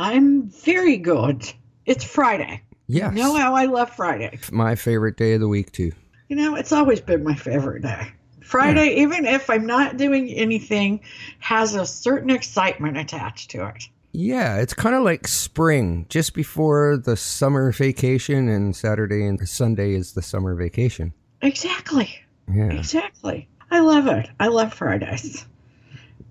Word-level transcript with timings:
I'm 0.00 0.48
very 0.48 0.96
good. 0.96 1.52
It's 1.84 2.04
Friday. 2.04 2.62
Yes. 2.86 3.14
You 3.14 3.22
know 3.22 3.36
how 3.36 3.54
I 3.54 3.66
love 3.66 3.94
Friday. 3.94 4.38
My 4.50 4.74
favorite 4.74 5.18
day 5.18 5.34
of 5.34 5.40
the 5.40 5.48
week, 5.48 5.72
too. 5.72 5.92
You 6.28 6.36
know, 6.36 6.54
it's 6.54 6.72
always 6.72 7.02
been 7.02 7.22
my 7.22 7.34
favorite 7.34 7.82
day. 7.82 8.08
Friday, 8.40 8.94
even 9.02 9.26
if 9.26 9.50
I'm 9.50 9.66
not 9.66 9.98
doing 9.98 10.30
anything, 10.30 11.00
has 11.40 11.74
a 11.74 11.84
certain 11.84 12.30
excitement 12.30 12.96
attached 12.96 13.50
to 13.50 13.66
it. 13.66 13.88
Yeah, 14.12 14.56
it's 14.56 14.72
kind 14.72 14.96
of 14.96 15.02
like 15.02 15.28
spring, 15.28 16.06
just 16.08 16.32
before 16.32 16.96
the 16.96 17.16
summer 17.16 17.70
vacation, 17.70 18.48
and 18.48 18.74
Saturday 18.74 19.26
and 19.26 19.46
Sunday 19.46 19.94
is 19.94 20.14
the 20.14 20.22
summer 20.22 20.54
vacation. 20.54 21.12
Exactly. 21.42 22.08
Yeah. 22.50 22.72
Exactly. 22.72 23.48
I 23.70 23.80
love 23.80 24.06
it. 24.06 24.30
I 24.40 24.48
love 24.48 24.72
Fridays. 24.72 25.44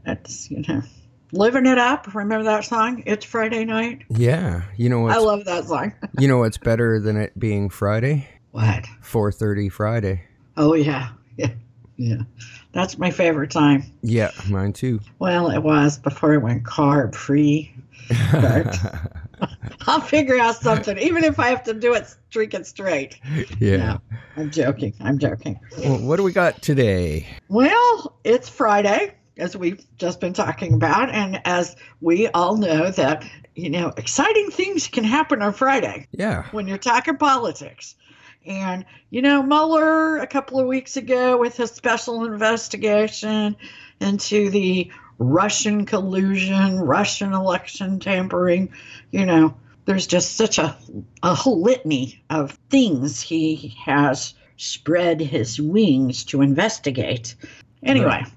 That's, 0.05 0.49
you 0.49 0.63
know, 0.67 0.81
living 1.31 1.65
it 1.65 1.77
up. 1.77 2.13
Remember 2.13 2.43
that 2.45 2.65
song? 2.65 3.03
It's 3.05 3.25
Friday 3.25 3.65
night. 3.65 4.03
Yeah. 4.09 4.63
You 4.77 4.89
know 4.89 5.01
what 5.01 5.11
I 5.15 5.19
love 5.19 5.45
that 5.45 5.65
song. 5.65 5.93
you 6.19 6.27
know 6.27 6.37
what's 6.39 6.57
better 6.57 6.99
than 6.99 7.17
it 7.17 7.37
being 7.37 7.69
Friday? 7.69 8.27
What? 8.51 8.85
4.30 9.03 9.71
Friday. 9.71 10.23
Oh, 10.57 10.73
yeah. 10.73 11.09
Yeah. 11.37 11.51
Yeah. 11.97 12.21
That's 12.71 12.97
my 12.97 13.11
favorite 13.11 13.51
time. 13.51 13.83
Yeah, 14.01 14.31
mine 14.49 14.73
too. 14.73 14.99
Well, 15.19 15.49
it 15.49 15.59
was 15.59 15.97
before 15.97 16.33
it 16.33 16.41
went 16.41 16.63
carb 16.63 17.13
free. 17.15 17.73
But 18.31 18.77
I'll 19.87 20.01
figure 20.01 20.39
out 20.39 20.55
something, 20.55 20.97
even 20.97 21.23
if 21.23 21.39
I 21.39 21.49
have 21.49 21.63
to 21.63 21.73
do 21.73 21.93
it, 21.93 22.13
drink 22.29 22.53
it 22.53 22.65
straight. 22.67 23.19
yeah. 23.59 23.77
No, 23.77 24.01
I'm 24.37 24.51
joking. 24.51 24.93
I'm 25.01 25.17
joking. 25.19 25.59
Well, 25.77 25.99
what 25.99 26.17
do 26.17 26.23
we 26.23 26.31
got 26.31 26.61
today? 26.61 27.27
Well, 27.49 28.17
it's 28.23 28.49
Friday, 28.49 29.15
as 29.39 29.55
we've 29.55 29.85
just 29.97 30.19
been 30.19 30.33
talking 30.33 30.73
about, 30.73 31.09
and 31.09 31.41
as 31.45 31.75
we 32.01 32.27
all 32.29 32.57
know 32.57 32.91
that 32.91 33.25
you 33.55 33.69
know 33.69 33.91
exciting 33.97 34.51
things 34.51 34.87
can 34.87 35.03
happen 35.03 35.41
on 35.41 35.53
Friday 35.53 36.07
Yeah. 36.11 36.45
when 36.51 36.67
you're 36.67 36.77
talking 36.77 37.17
politics. 37.17 37.95
And, 38.45 38.85
you 39.09 39.21
know, 39.21 39.43
Mueller 39.43 40.17
a 40.17 40.25
couple 40.27 40.59
of 40.59 40.65
weeks 40.67 40.95
ago 40.95 41.37
with 41.37 41.57
his 41.57 41.71
special 41.71 42.23
investigation 42.23 43.57
into 43.99 44.49
the 44.49 44.89
Russian 45.19 45.85
collusion, 45.85 46.79
Russian 46.79 47.33
election 47.33 47.99
tampering, 47.99 48.69
you 49.11 49.25
know, 49.25 49.53
there's 49.85 50.07
just 50.07 50.37
such 50.37 50.57
a, 50.57 50.75
a 51.21 51.35
whole 51.35 51.61
litany 51.61 52.23
of 52.29 52.57
things 52.69 53.19
he 53.21 53.75
has 53.83 54.33
spread 54.55 55.19
his 55.19 55.59
wings 55.59 56.23
to 56.25 56.41
investigate. 56.41 57.35
Anyway, 57.83 58.05
Right. 58.05 58.27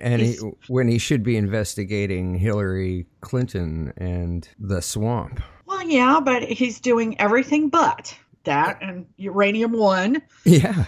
And 0.00 0.22
he, 0.22 0.36
when 0.68 0.88
he 0.88 0.98
should 0.98 1.22
be 1.22 1.36
investigating 1.36 2.34
Hillary 2.34 3.06
Clinton 3.20 3.92
and 3.96 4.48
the 4.58 4.80
swamp. 4.80 5.42
well, 5.66 5.82
yeah, 5.82 6.20
but 6.22 6.42
he's 6.42 6.80
doing 6.80 7.20
everything 7.20 7.68
but 7.68 8.16
that 8.46 8.76
uh, 8.82 8.86
and 8.86 9.06
Uranium 9.18 9.72
One. 9.72 10.22
Yeah. 10.44 10.86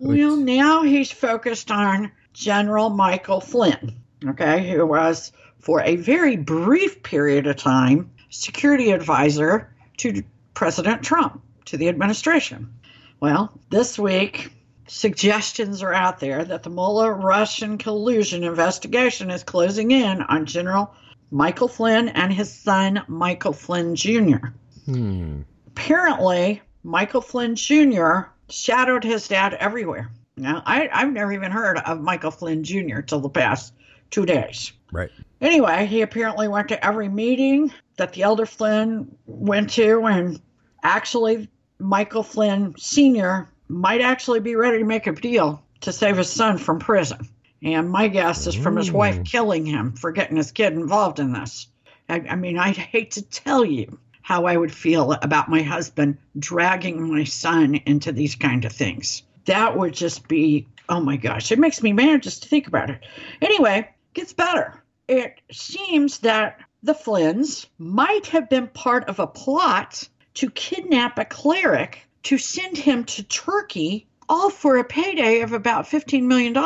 Well, 0.00 0.36
now 0.36 0.82
he's 0.82 1.10
focused 1.10 1.70
on 1.70 2.10
General 2.32 2.90
Michael 2.90 3.40
Flynn, 3.40 3.94
okay, 4.26 4.68
who 4.68 4.84
was, 4.84 5.32
for 5.60 5.80
a 5.82 5.96
very 5.96 6.36
brief 6.36 7.02
period 7.02 7.46
of 7.46 7.56
time, 7.56 8.10
security 8.28 8.90
advisor 8.90 9.72
to 9.98 10.22
President 10.54 11.02
Trump, 11.02 11.40
to 11.66 11.76
the 11.76 11.88
administration. 11.88 12.74
Well, 13.20 13.58
this 13.70 13.98
week, 13.98 14.52
suggestions 14.86 15.82
are 15.82 15.94
out 15.94 16.20
there 16.20 16.44
that 16.44 16.62
the 16.62 16.70
Mueller 16.70 17.14
Russian 17.14 17.78
collusion 17.78 18.44
investigation 18.44 19.30
is 19.30 19.42
closing 19.42 19.90
in 19.90 20.22
on 20.22 20.46
General 20.46 20.94
Michael 21.30 21.68
Flynn 21.68 22.08
and 22.10 22.32
his 22.32 22.52
son, 22.52 23.02
Michael 23.08 23.52
Flynn 23.52 23.96
Jr 23.96 24.48
Hmm. 24.84 25.42
apparently 25.68 26.60
Michael 26.82 27.22
Flynn 27.22 27.56
Jr. 27.56 28.24
shadowed 28.50 29.02
his 29.04 29.26
dad 29.26 29.54
everywhere. 29.54 30.10
Now, 30.36 30.62
I, 30.66 30.88
I've 30.92 31.12
never 31.12 31.32
even 31.32 31.50
heard 31.50 31.78
of 31.78 32.00
Michael 32.00 32.30
Flynn 32.30 32.62
Jr. 32.62 33.00
till 33.00 33.20
the 33.20 33.30
past 33.30 33.72
two 34.10 34.26
days. 34.26 34.72
Right. 34.92 35.10
Anyway, 35.40 35.86
he 35.86 36.02
apparently 36.02 36.48
went 36.48 36.68
to 36.68 36.84
every 36.84 37.08
meeting 37.08 37.72
that 37.96 38.12
the 38.12 38.22
elder 38.22 38.44
Flynn 38.44 39.16
went 39.26 39.70
to, 39.70 40.04
and 40.06 40.40
actually, 40.82 41.48
Michael 41.78 42.22
Flynn 42.22 42.74
Sr. 42.76 43.48
might 43.74 44.00
actually 44.00 44.40
be 44.40 44.56
ready 44.56 44.78
to 44.78 44.84
make 44.84 45.06
a 45.06 45.12
deal 45.12 45.62
to 45.80 45.92
save 45.92 46.16
his 46.16 46.30
son 46.30 46.58
from 46.58 46.78
prison. 46.78 47.28
And 47.62 47.90
my 47.90 48.08
guess 48.08 48.46
is 48.46 48.54
from 48.54 48.76
his 48.76 48.92
wife 48.92 49.18
mm. 49.18 49.26
killing 49.26 49.66
him 49.66 49.92
for 49.92 50.12
getting 50.12 50.36
his 50.36 50.52
kid 50.52 50.74
involved 50.74 51.18
in 51.18 51.32
this. 51.32 51.68
I, 52.08 52.16
I 52.28 52.36
mean, 52.36 52.58
I'd 52.58 52.76
hate 52.76 53.12
to 53.12 53.22
tell 53.22 53.64
you 53.64 53.98
how 54.22 54.46
I 54.46 54.56
would 54.56 54.72
feel 54.72 55.12
about 55.12 55.50
my 55.50 55.62
husband 55.62 56.18
dragging 56.38 57.10
my 57.10 57.24
son 57.24 57.74
into 57.86 58.12
these 58.12 58.34
kind 58.34 58.64
of 58.64 58.72
things. 58.72 59.22
That 59.46 59.76
would 59.76 59.92
just 59.92 60.28
be, 60.28 60.66
oh 60.88 61.00
my 61.00 61.16
gosh, 61.16 61.52
it 61.52 61.58
makes 61.58 61.82
me 61.82 61.92
mad 61.92 62.22
just 62.22 62.42
to 62.42 62.48
think 62.48 62.66
about 62.66 62.90
it. 62.90 63.00
Anyway, 63.42 63.88
gets 64.14 64.32
better. 64.32 64.82
It 65.08 65.40
seems 65.50 66.18
that 66.20 66.58
the 66.82 66.94
Flynns 66.94 67.66
might 67.78 68.26
have 68.28 68.48
been 68.48 68.68
part 68.68 69.08
of 69.08 69.18
a 69.18 69.26
plot 69.26 70.08
to 70.34 70.50
kidnap 70.50 71.18
a 71.18 71.24
cleric 71.24 72.06
to 72.24 72.38
send 72.38 72.76
him 72.76 73.04
to 73.04 73.22
Turkey, 73.24 74.06
all 74.28 74.50
for 74.50 74.78
a 74.78 74.84
payday 74.84 75.40
of 75.40 75.52
about 75.52 75.84
$15 75.84 76.24
million. 76.24 76.56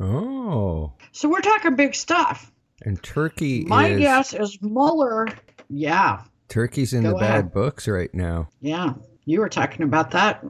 Oh. 0.00 0.92
So 1.12 1.28
we're 1.28 1.40
talking 1.40 1.76
big 1.76 1.94
stuff. 1.94 2.52
And 2.82 3.02
Turkey 3.02 3.64
My 3.64 3.88
is 3.88 3.98
guess 3.98 4.32
is 4.34 4.58
Mueller. 4.62 5.28
Yeah, 5.68 6.22
Turkey's 6.48 6.92
in 6.92 7.02
Go 7.02 7.10
the 7.10 7.18
bad 7.18 7.52
books 7.52 7.86
right 7.86 8.12
now. 8.14 8.48
yeah. 8.60 8.94
You 9.26 9.40
were 9.40 9.50
talking 9.50 9.82
about 9.82 10.10
that 10.12 10.44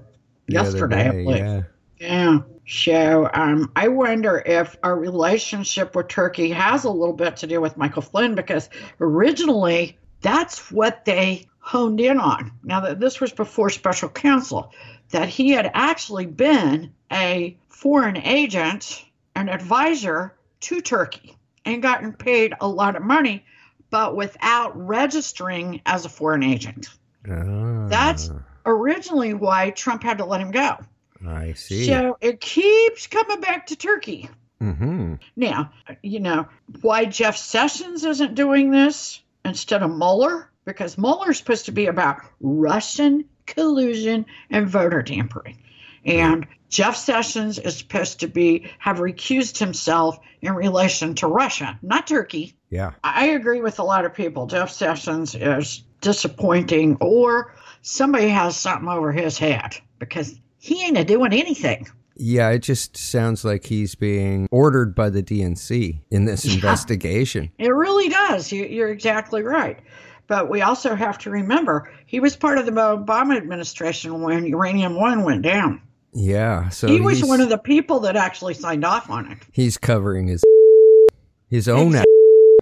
yesterday, 0.46 1.08
I 1.08 1.10
day, 1.10 1.24
believe. 1.24 1.38
Yeah. 1.38 1.62
Yeah. 1.98 2.38
So 2.66 3.28
um, 3.34 3.70
I 3.74 3.88
wonder 3.88 4.42
if 4.46 4.76
our 4.82 4.96
relationship 4.96 5.94
with 5.94 6.08
Turkey 6.08 6.50
has 6.50 6.84
a 6.84 6.90
little 6.90 7.16
bit 7.16 7.36
to 7.38 7.46
do 7.46 7.60
with 7.60 7.76
Michael 7.76 8.00
Flynn 8.02 8.36
because 8.36 8.70
originally 9.00 9.98
that's 10.22 10.70
what 10.70 11.04
they 11.04 11.46
honed 11.70 12.00
in 12.00 12.18
on. 12.18 12.50
Now 12.64 12.80
that 12.80 12.98
this 12.98 13.20
was 13.20 13.30
before 13.30 13.70
special 13.70 14.08
counsel, 14.08 14.72
that 15.10 15.28
he 15.28 15.50
had 15.50 15.70
actually 15.72 16.26
been 16.26 16.92
a 17.12 17.56
foreign 17.68 18.16
agent, 18.16 19.04
an 19.36 19.48
advisor 19.48 20.34
to 20.62 20.80
Turkey, 20.80 21.36
and 21.64 21.80
gotten 21.80 22.12
paid 22.12 22.54
a 22.60 22.66
lot 22.66 22.96
of 22.96 23.04
money, 23.04 23.44
but 23.88 24.16
without 24.16 24.76
registering 24.76 25.80
as 25.86 26.04
a 26.04 26.08
foreign 26.08 26.42
agent. 26.42 26.88
Ah, 27.30 27.86
That's 27.86 28.32
originally 28.66 29.34
why 29.34 29.70
Trump 29.70 30.02
had 30.02 30.18
to 30.18 30.24
let 30.24 30.40
him 30.40 30.50
go. 30.50 30.76
I 31.24 31.52
see. 31.52 31.86
So 31.86 32.18
it 32.20 32.40
keeps 32.40 33.06
coming 33.06 33.40
back 33.40 33.68
to 33.68 33.76
Turkey. 33.76 34.28
mm-hmm. 34.60 35.14
Now, 35.36 35.70
you 36.02 36.18
know, 36.18 36.48
why 36.80 37.04
Jeff 37.04 37.36
Sessions 37.36 38.02
isn't 38.02 38.34
doing 38.34 38.72
this 38.72 39.22
instead 39.44 39.84
of 39.84 39.96
Mueller? 39.96 40.49
Because 40.70 40.96
Mueller's 40.98 41.38
supposed 41.38 41.64
to 41.66 41.72
be 41.72 41.86
about 41.86 42.18
Russian 42.40 43.24
collusion 43.46 44.24
and 44.50 44.68
voter 44.68 45.02
tampering. 45.02 45.58
And 46.04 46.46
Jeff 46.68 46.96
Sessions 46.96 47.58
is 47.58 47.76
supposed 47.76 48.20
to 48.20 48.28
be 48.28 48.70
have 48.78 48.98
recused 48.98 49.58
himself 49.58 50.18
in 50.40 50.54
relation 50.54 51.14
to 51.16 51.26
Russia, 51.26 51.78
not 51.82 52.06
Turkey. 52.06 52.54
Yeah. 52.70 52.92
I 53.04 53.26
agree 53.26 53.60
with 53.60 53.78
a 53.78 53.82
lot 53.82 54.04
of 54.04 54.14
people. 54.14 54.46
Jeff 54.46 54.70
Sessions 54.70 55.34
is 55.34 55.82
disappointing, 56.00 56.96
or 57.00 57.54
somebody 57.82 58.28
has 58.28 58.56
something 58.56 58.88
over 58.88 59.12
his 59.12 59.36
head 59.36 59.76
because 59.98 60.40
he 60.58 60.84
ain't 60.84 60.96
a 60.96 61.04
doing 61.04 61.32
anything. 61.32 61.86
Yeah, 62.16 62.50
it 62.50 62.60
just 62.60 62.96
sounds 62.96 63.44
like 63.44 63.64
he's 63.64 63.94
being 63.94 64.46
ordered 64.50 64.94
by 64.94 65.08
the 65.10 65.22
DNC 65.22 66.00
in 66.10 66.26
this 66.26 66.44
Yeah. 66.44 66.54
investigation. 66.54 67.50
It 67.58 67.70
really 67.70 68.08
does. 68.10 68.52
You, 68.52 68.64
you're 68.66 68.90
exactly 68.90 69.42
right. 69.42 69.78
But 70.30 70.48
we 70.48 70.62
also 70.62 70.94
have 70.94 71.18
to 71.18 71.30
remember 71.30 71.90
he 72.06 72.20
was 72.20 72.36
part 72.36 72.56
of 72.56 72.64
the 72.64 72.70
Obama 72.70 73.36
administration 73.36 74.22
when 74.22 74.46
Uranium 74.46 74.94
One 74.94 75.24
went 75.24 75.42
down. 75.42 75.82
Yeah, 76.12 76.68
so 76.68 76.86
he 76.86 77.00
was 77.00 77.24
one 77.24 77.40
of 77.40 77.48
the 77.48 77.58
people 77.58 77.98
that 78.00 78.14
actually 78.14 78.54
signed 78.54 78.84
off 78.84 79.10
on 79.10 79.30
it. 79.32 79.38
he's 79.50 79.76
covering 79.76 80.28
his 80.28 80.44
his 81.48 81.68
own. 81.68 81.88
Exactly. 81.88 82.04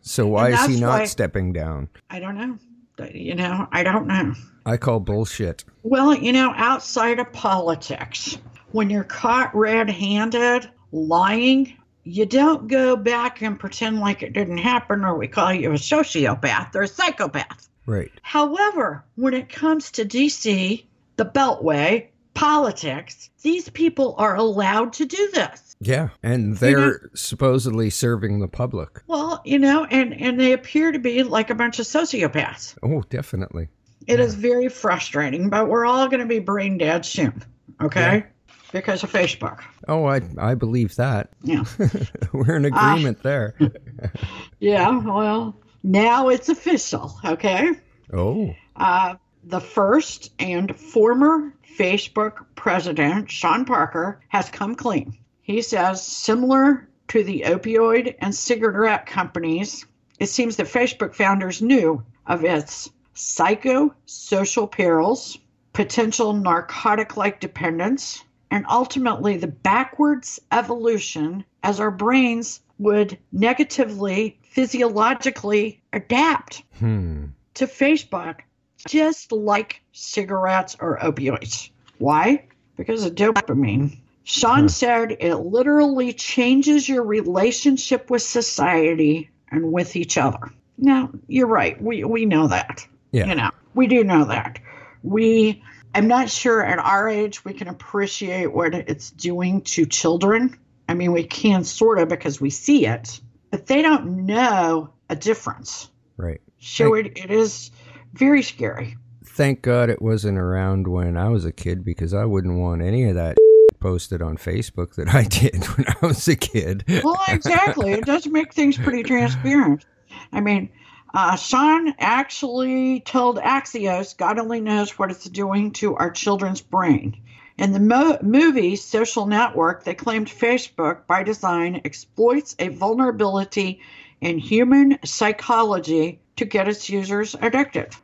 So 0.03 0.27
why 0.27 0.53
is 0.53 0.65
he 0.65 0.81
not 0.81 1.01
why- 1.01 1.05
stepping 1.05 1.53
down? 1.53 1.91
I 2.09 2.19
don't 2.19 2.39
know. 2.39 2.57
Uh, 2.99 3.09
you 3.13 3.35
know, 3.35 3.69
I 3.73 3.83
don't 3.83 4.07
know. 4.07 4.33
I 4.65 4.79
call 4.79 5.01
bullshit. 5.01 5.65
Well, 5.83 6.15
you 6.15 6.33
know, 6.33 6.55
outside 6.57 7.19
of 7.19 7.31
politics, 7.35 8.39
when 8.73 8.89
you're 8.89 9.05
caught 9.05 9.55
red 9.55 9.91
handed 9.91 10.71
lying, 10.93 11.77
you 12.09 12.25
don't 12.27 12.69
go 12.69 12.97
back 12.97 13.43
and 13.43 13.61
pretend 13.61 14.01
like 14.01 14.23
it 14.23 14.33
didn't 14.33 14.59
happen, 14.59 15.05
or 15.05 15.17
we 15.17 15.29
call 15.29 15.53
you 15.53 15.71
a 15.71 15.75
sociopath 15.75 16.75
or 16.75 16.83
a 16.83 16.89
psychopath. 16.89 17.69
Right. 17.87 18.11
However, 18.23 19.05
when 19.17 19.35
it 19.35 19.49
comes 19.49 19.91
to 19.93 20.05
DC, 20.05 20.85
the 21.17 21.25
Beltway, 21.25 22.09
politics, 22.35 23.31
these 23.43 23.69
people 23.69 24.15
are 24.19 24.37
allowed 24.37 24.95
to 24.95 25.05
do 25.05 25.31
this. 25.35 25.77
Yeah, 25.81 26.09
and 26.23 26.57
they're 26.57 26.79
know- 26.79 26.99
supposedly 27.15 27.91
serving 27.91 28.41
the 28.41 28.49
public. 28.49 29.03
Well, 29.07 29.43
you 29.45 29.59
know, 29.59 29.85
and, 29.85 30.19
and 30.21 30.41
they 30.41 30.53
appear 30.53 30.93
to 30.93 30.99
be 30.99 31.23
like 31.23 31.51
a 31.51 31.55
bunch 31.55 31.79
of 31.79 31.87
sociopaths. 31.87 32.77
Oh, 32.83 33.03
definitely. 33.11 33.69
It 34.07 34.21
is 34.21 34.35
very 34.35 34.69
frustrating, 34.69 35.51
but 35.51 35.69
we're 35.69 35.85
all 35.85 36.09
going 36.09 36.21
to 36.21 36.27
be 36.27 36.39
brain 36.39 36.79
dead 36.79 37.05
soon, 37.05 37.45
okay? 37.83 38.25
Because 38.73 39.03
of 39.03 39.11
Facebook. 39.11 39.61
Oh, 39.87 40.05
I 40.05 40.21
I 40.37 40.55
believe 40.55 40.95
that. 40.97 41.31
Yeah. 41.43 41.65
We're 42.33 42.57
in 42.57 42.65
agreement 42.67 43.23
there. 43.23 43.55
Yeah, 44.61 44.99
well, 44.99 45.57
now 45.83 46.29
it's 46.29 46.49
official, 46.49 47.17
okay? 47.25 47.71
Oh, 48.13 48.55
Uh, 48.77 49.15
the 49.45 49.61
first 49.61 50.33
and 50.41 50.77
former 50.77 51.55
Facebook 51.79 52.45
president, 52.57 53.31
Sean 53.31 53.65
Parker, 53.65 54.21
has 54.29 54.51
come 54.51 54.75
clean. 54.75 55.17
He 55.43 55.63
says, 55.63 56.05
similar 56.05 56.89
to 57.09 57.23
the 57.23 57.45
opioid 57.47 58.17
and 58.19 58.35
cigarette 58.35 59.07
companies, 59.07 59.87
it 60.19 60.27
seems 60.29 60.57
that 60.57 60.67
Facebook 60.67 61.15
founders 61.15 61.63
knew 61.63 62.03
of 62.27 62.45
its 62.45 62.91
psychosocial 63.15 64.71
perils, 64.71 65.39
potential 65.73 66.33
narcotic 66.33 67.17
like 67.17 67.41
dependence, 67.41 68.25
and 68.51 68.65
ultimately 68.69 69.37
the 69.37 69.47
backwards 69.47 70.41
evolution 70.53 71.45
as 71.63 71.81
our 71.81 71.91
brains 71.91 72.61
would 72.79 73.19
negatively, 73.33 74.39
physiologically 74.51 75.81
adapt 75.93 76.63
hmm. 76.79 77.27
to 77.55 77.67
Facebook, 77.67 78.41
just 78.87 79.33
like 79.33 79.83
cigarettes 79.93 80.77
or 80.81 80.99
opioids. 80.99 81.71
Why? 81.99 82.45
Because 82.77 83.05
of 83.05 83.15
dopamine. 83.15 83.99
Sean 84.25 84.63
Huh. 84.63 84.69
said 84.69 85.17
it 85.21 85.37
literally 85.37 86.13
changes 86.13 86.89
your 86.89 87.03
relationship 87.03 88.11
with 88.11 88.23
society 88.23 89.31
and 89.51 89.73
with 89.73 89.97
each 89.97 90.19
other. 90.19 90.53
Now, 90.77 91.11
you're 91.27 91.47
right. 91.47 91.81
We, 91.83 92.05
we 92.05 92.27
know 92.27 92.47
that. 92.49 92.87
Yeah. 93.11 93.27
You 93.27 93.35
know, 93.35 93.51
we 93.75 93.87
do 93.87 94.05
know 94.05 94.27
that. 94.27 94.61
We, 95.03 95.63
I'm 95.95 96.09
not 96.09 96.31
sure 96.31 96.63
at 96.63 96.79
our 96.79 97.09
age 97.09 97.45
we 97.45 97.53
can 97.53 97.69
appreciate 97.69 98.53
what 98.53 98.75
it's 98.75 99.11
doing 99.11 99.63
to 99.63 99.87
children. 99.87 100.59
I 100.89 100.95
mean, 100.95 101.13
we 101.13 101.25
can 101.25 101.65
sort 101.65 101.99
of 101.99 102.09
because 102.09 102.41
we 102.41 102.51
see 102.51 102.87
it, 102.87 103.21
but 103.51 103.67
they 103.67 103.83
don't 103.83 104.27
know 104.27 104.93
a 105.09 105.17
difference. 105.17 105.89
Right. 106.17 106.41
So 106.61 106.95
it, 106.95 107.19
it 107.19 107.31
is 107.31 107.71
very 108.13 108.43
scary. 108.43 108.97
Thank 109.25 109.63
God 109.63 109.91
it 109.91 110.03
wasn't 110.03 110.39
around 110.39 110.89
when 110.89 111.17
I 111.17 111.29
was 111.29 111.45
a 111.45 111.53
kid 111.53 111.85
because 111.85 112.13
I 112.13 112.25
wouldn't 112.25 112.59
want 112.59 112.83
any 112.83 113.05
of 113.05 113.15
that 113.15 113.37
posted 113.81 114.21
on 114.21 114.37
Facebook 114.37 114.95
that 114.97 115.15
I 115.15 115.23
did 115.29 115.65
when 115.65 115.87
I 115.89 116.07
was 116.07 116.27
a 116.29 116.37
kid. 116.37 116.85
Well, 117.05 117.21
exactly. 117.29 117.93
it 117.93 118.05
does 118.05 118.27
make 118.27 118.53
things 118.53 118.77
pretty 118.77 119.03
transparent. 119.05 119.85
I 120.33 120.41
mean, 120.41 120.71
uh, 121.15 121.37
Sean 121.37 121.95
actually 121.99 123.01
told 123.01 123.39
Axios, 123.39 124.17
God 124.17 124.39
only 124.39 124.61
knows 124.61 124.99
what 124.99 125.11
it's 125.11 125.25
doing 125.25 125.73
to 125.73 125.97
our 125.97 126.11
children's 126.11 126.61
brain. 126.61 127.17
In 127.57 127.73
the 127.73 127.81
mo- 127.81 128.19
movie 128.23 128.77
Social 128.77 129.27
Network, 129.27 129.85
they 129.85 129.95
claimed 129.95 130.29
Facebook, 130.29 131.07
by 131.07 131.23
design, 131.23 131.81
exploits 131.85 132.55
a 132.59 132.69
vulnerability 132.69 133.81
in 134.21 134.39
human 134.39 134.99
psychology 135.05 136.21
to 136.37 136.45
get 136.45 136.69
its 136.69 136.89
users 136.89 137.35
addicted. 137.41 137.95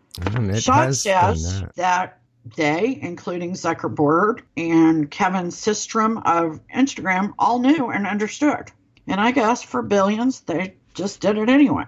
Sean 0.59 0.93
says 0.93 1.61
that. 1.61 1.75
that. 1.77 2.21
they, 2.57 2.99
including 3.01 3.53
Zuckerberg 3.53 4.43
and 4.57 5.11
Kevin 5.11 5.47
Systrom 5.47 6.23
of 6.25 6.61
Instagram, 6.69 7.35
all 7.39 7.59
knew 7.59 7.91
and 7.91 8.07
understood. 8.07 8.71
And 9.07 9.21
I 9.21 9.31
guess 9.31 9.63
for 9.63 9.83
billions, 9.83 10.41
they 10.41 10.75
just 10.95 11.21
did 11.21 11.37
it 11.37 11.49
anyway. 11.49 11.87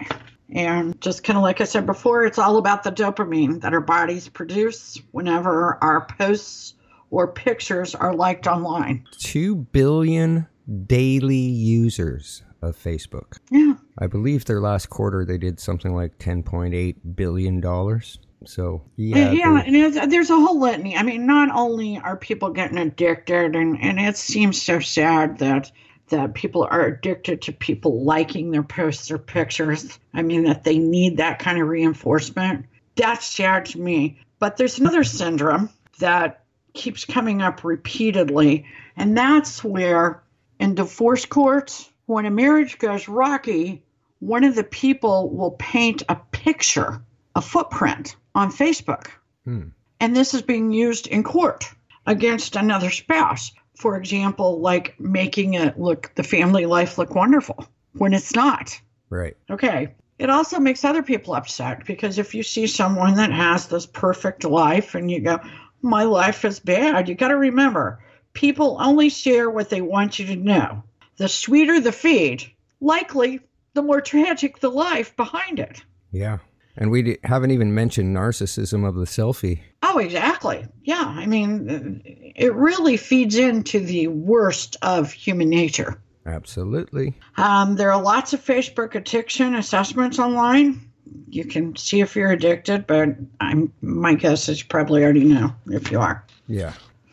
And 0.50 1.00
just 1.00 1.24
kind 1.24 1.36
of 1.36 1.42
like 1.42 1.60
I 1.60 1.64
said 1.64 1.86
before, 1.86 2.24
it's 2.24 2.38
all 2.38 2.56
about 2.56 2.84
the 2.84 2.92
dopamine 2.92 3.60
that 3.62 3.72
our 3.72 3.80
bodies 3.80 4.28
produce 4.28 5.00
whenever 5.10 5.78
our 5.82 6.06
posts 6.06 6.74
or 7.10 7.32
pictures 7.32 7.94
are 7.94 8.14
liked 8.14 8.46
online. 8.46 9.04
2 9.18 9.56
billion 9.56 10.46
daily 10.86 11.36
users 11.36 12.42
of 12.62 12.76
Facebook. 12.76 13.38
Yeah. 13.50 13.74
I 13.98 14.06
believe 14.06 14.44
their 14.44 14.60
last 14.60 14.90
quarter 14.90 15.24
they 15.24 15.38
did 15.38 15.60
something 15.60 15.94
like 15.94 16.18
10.8 16.18 16.96
billion 17.14 17.60
dollars. 17.60 18.18
So, 18.44 18.82
yeah. 18.96 19.32
Yeah, 19.32 19.62
and 19.64 19.74
it's, 19.74 20.06
there's 20.08 20.30
a 20.30 20.36
whole 20.36 20.60
litany. 20.60 20.96
I 20.96 21.02
mean, 21.02 21.26
not 21.26 21.48
only 21.52 21.98
are 21.98 22.16
people 22.16 22.50
getting 22.50 22.78
addicted, 22.78 23.56
and, 23.56 23.80
and 23.80 23.98
it 23.98 24.16
seems 24.16 24.60
so 24.60 24.78
sad 24.78 25.38
that 25.38 25.72
that 26.08 26.34
people 26.34 26.66
are 26.70 26.86
addicted 26.86 27.42
to 27.42 27.52
people 27.52 28.04
liking 28.04 28.50
their 28.50 28.62
posts 28.62 29.10
or 29.10 29.18
pictures. 29.18 29.98
I 30.14 30.22
mean, 30.22 30.44
that 30.44 30.64
they 30.64 30.78
need 30.78 31.16
that 31.16 31.38
kind 31.38 31.60
of 31.60 31.68
reinforcement. 31.68 32.66
That's 32.94 33.26
sad 33.26 33.66
to 33.66 33.80
me. 33.80 34.20
But 34.38 34.56
there's 34.56 34.78
another 34.78 35.04
syndrome 35.04 35.70
that 35.98 36.44
keeps 36.74 37.04
coming 37.04 37.42
up 37.42 37.64
repeatedly, 37.64 38.66
and 38.96 39.16
that's 39.16 39.64
where 39.64 40.22
in 40.58 40.74
divorce 40.74 41.26
courts, 41.26 41.90
when 42.06 42.26
a 42.26 42.30
marriage 42.30 42.78
goes 42.78 43.08
rocky, 43.08 43.82
one 44.20 44.44
of 44.44 44.54
the 44.54 44.64
people 44.64 45.30
will 45.30 45.52
paint 45.52 46.02
a 46.08 46.16
picture, 46.32 47.02
a 47.34 47.42
footprint 47.42 48.16
on 48.34 48.52
Facebook. 48.52 49.08
Hmm. 49.44 49.68
And 50.00 50.14
this 50.14 50.34
is 50.34 50.42
being 50.42 50.72
used 50.72 51.06
in 51.06 51.22
court 51.22 51.68
against 52.06 52.56
another 52.56 52.90
spouse. 52.90 53.52
For 53.76 53.96
example, 53.96 54.60
like 54.60 54.98
making 54.98 55.54
it 55.54 55.78
look, 55.78 56.12
the 56.14 56.22
family 56.22 56.66
life 56.66 56.98
look 56.98 57.14
wonderful 57.14 57.66
when 57.92 58.14
it's 58.14 58.34
not. 58.34 58.78
Right. 59.10 59.36
Okay. 59.50 59.94
It 60.18 60.30
also 60.30 60.58
makes 60.58 60.84
other 60.84 61.02
people 61.02 61.34
upset 61.34 61.84
because 61.84 62.18
if 62.18 62.34
you 62.34 62.42
see 62.42 62.66
someone 62.66 63.16
that 63.16 63.32
has 63.32 63.66
this 63.66 63.84
perfect 63.84 64.44
life 64.44 64.94
and 64.94 65.10
you 65.10 65.20
go, 65.20 65.38
my 65.82 66.04
life 66.04 66.44
is 66.44 66.58
bad, 66.58 67.08
you 67.08 67.14
got 67.14 67.28
to 67.28 67.36
remember 67.36 68.02
people 68.32 68.76
only 68.80 69.08
share 69.08 69.50
what 69.50 69.70
they 69.70 69.80
want 69.80 70.18
you 70.18 70.26
to 70.26 70.36
know. 70.36 70.82
The 71.16 71.28
sweeter 71.28 71.80
the 71.80 71.92
feed, 71.92 72.44
likely 72.80 73.40
the 73.72 73.82
more 73.82 74.00
tragic 74.00 74.60
the 74.60 74.70
life 74.70 75.16
behind 75.16 75.58
it. 75.58 75.82
Yeah. 76.12 76.38
And 76.76 76.90
we 76.90 77.18
haven't 77.24 77.52
even 77.52 77.74
mentioned 77.74 78.14
narcissism 78.14 78.86
of 78.86 78.94
the 78.94 79.06
selfie. 79.06 79.60
Oh, 79.82 79.98
exactly. 79.98 80.66
Yeah. 80.82 81.04
I 81.06 81.26
mean, 81.26 82.02
it 82.04 82.54
really 82.54 82.96
feeds 82.96 83.36
into 83.36 83.80
the 83.80 84.08
worst 84.08 84.76
of 84.82 85.10
human 85.10 85.48
nature. 85.48 86.00
Absolutely. 86.26 87.14
Um, 87.36 87.76
there 87.76 87.92
are 87.92 88.02
lots 88.02 88.32
of 88.32 88.44
Facebook 88.44 88.94
addiction 88.94 89.54
assessments 89.54 90.18
online. 90.18 90.90
You 91.28 91.44
can 91.44 91.76
see 91.76 92.00
if 92.00 92.16
you're 92.16 92.32
addicted, 92.32 92.86
but 92.86 93.10
I'm 93.40 93.72
my 93.80 94.14
guess 94.14 94.48
is 94.48 94.60
you 94.60 94.66
probably 94.66 95.04
already 95.04 95.24
know 95.24 95.54
if 95.68 95.90
you 95.90 96.00
are. 96.00 96.24
Yeah. 96.48 96.72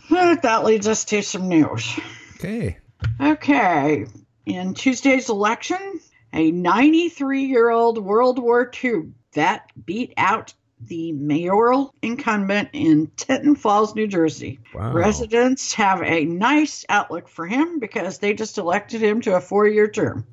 But 0.09 0.41
that 0.41 0.63
leads 0.63 0.87
us 0.87 1.05
to 1.05 1.21
some 1.21 1.47
news. 1.47 1.99
Okay. 2.35 2.77
Okay. 3.21 4.07
In 4.45 4.73
Tuesday's 4.73 5.29
election, 5.29 5.99
a 6.33 6.51
93 6.51 7.45
year 7.45 7.69
old 7.69 8.03
World 8.03 8.39
War 8.39 8.69
II 8.83 9.13
vet 9.33 9.69
beat 9.85 10.13
out 10.17 10.53
the 10.87 11.11
mayoral 11.13 11.93
incumbent 12.01 12.69
in 12.73 13.09
Tinton 13.15 13.55
Falls, 13.55 13.95
New 13.95 14.07
Jersey. 14.07 14.59
Wow. 14.73 14.93
Residents 14.93 15.73
have 15.73 16.01
a 16.01 16.25
nice 16.25 16.85
outlook 16.89 17.27
for 17.27 17.45
him 17.45 17.79
because 17.79 18.17
they 18.17 18.33
just 18.33 18.57
elected 18.57 19.01
him 19.01 19.21
to 19.21 19.35
a 19.35 19.41
four 19.41 19.67
year 19.67 19.87
term. 19.87 20.25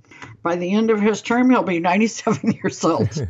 By 0.43 0.57
the 0.57 0.73
end 0.73 0.91
of 0.91 1.01
his 1.01 1.23
term, 1.23 1.51
he'll 1.51 1.63
be 1.63 1.79
97 1.81 2.53
years 2.53 2.85
old. 2.85 3.09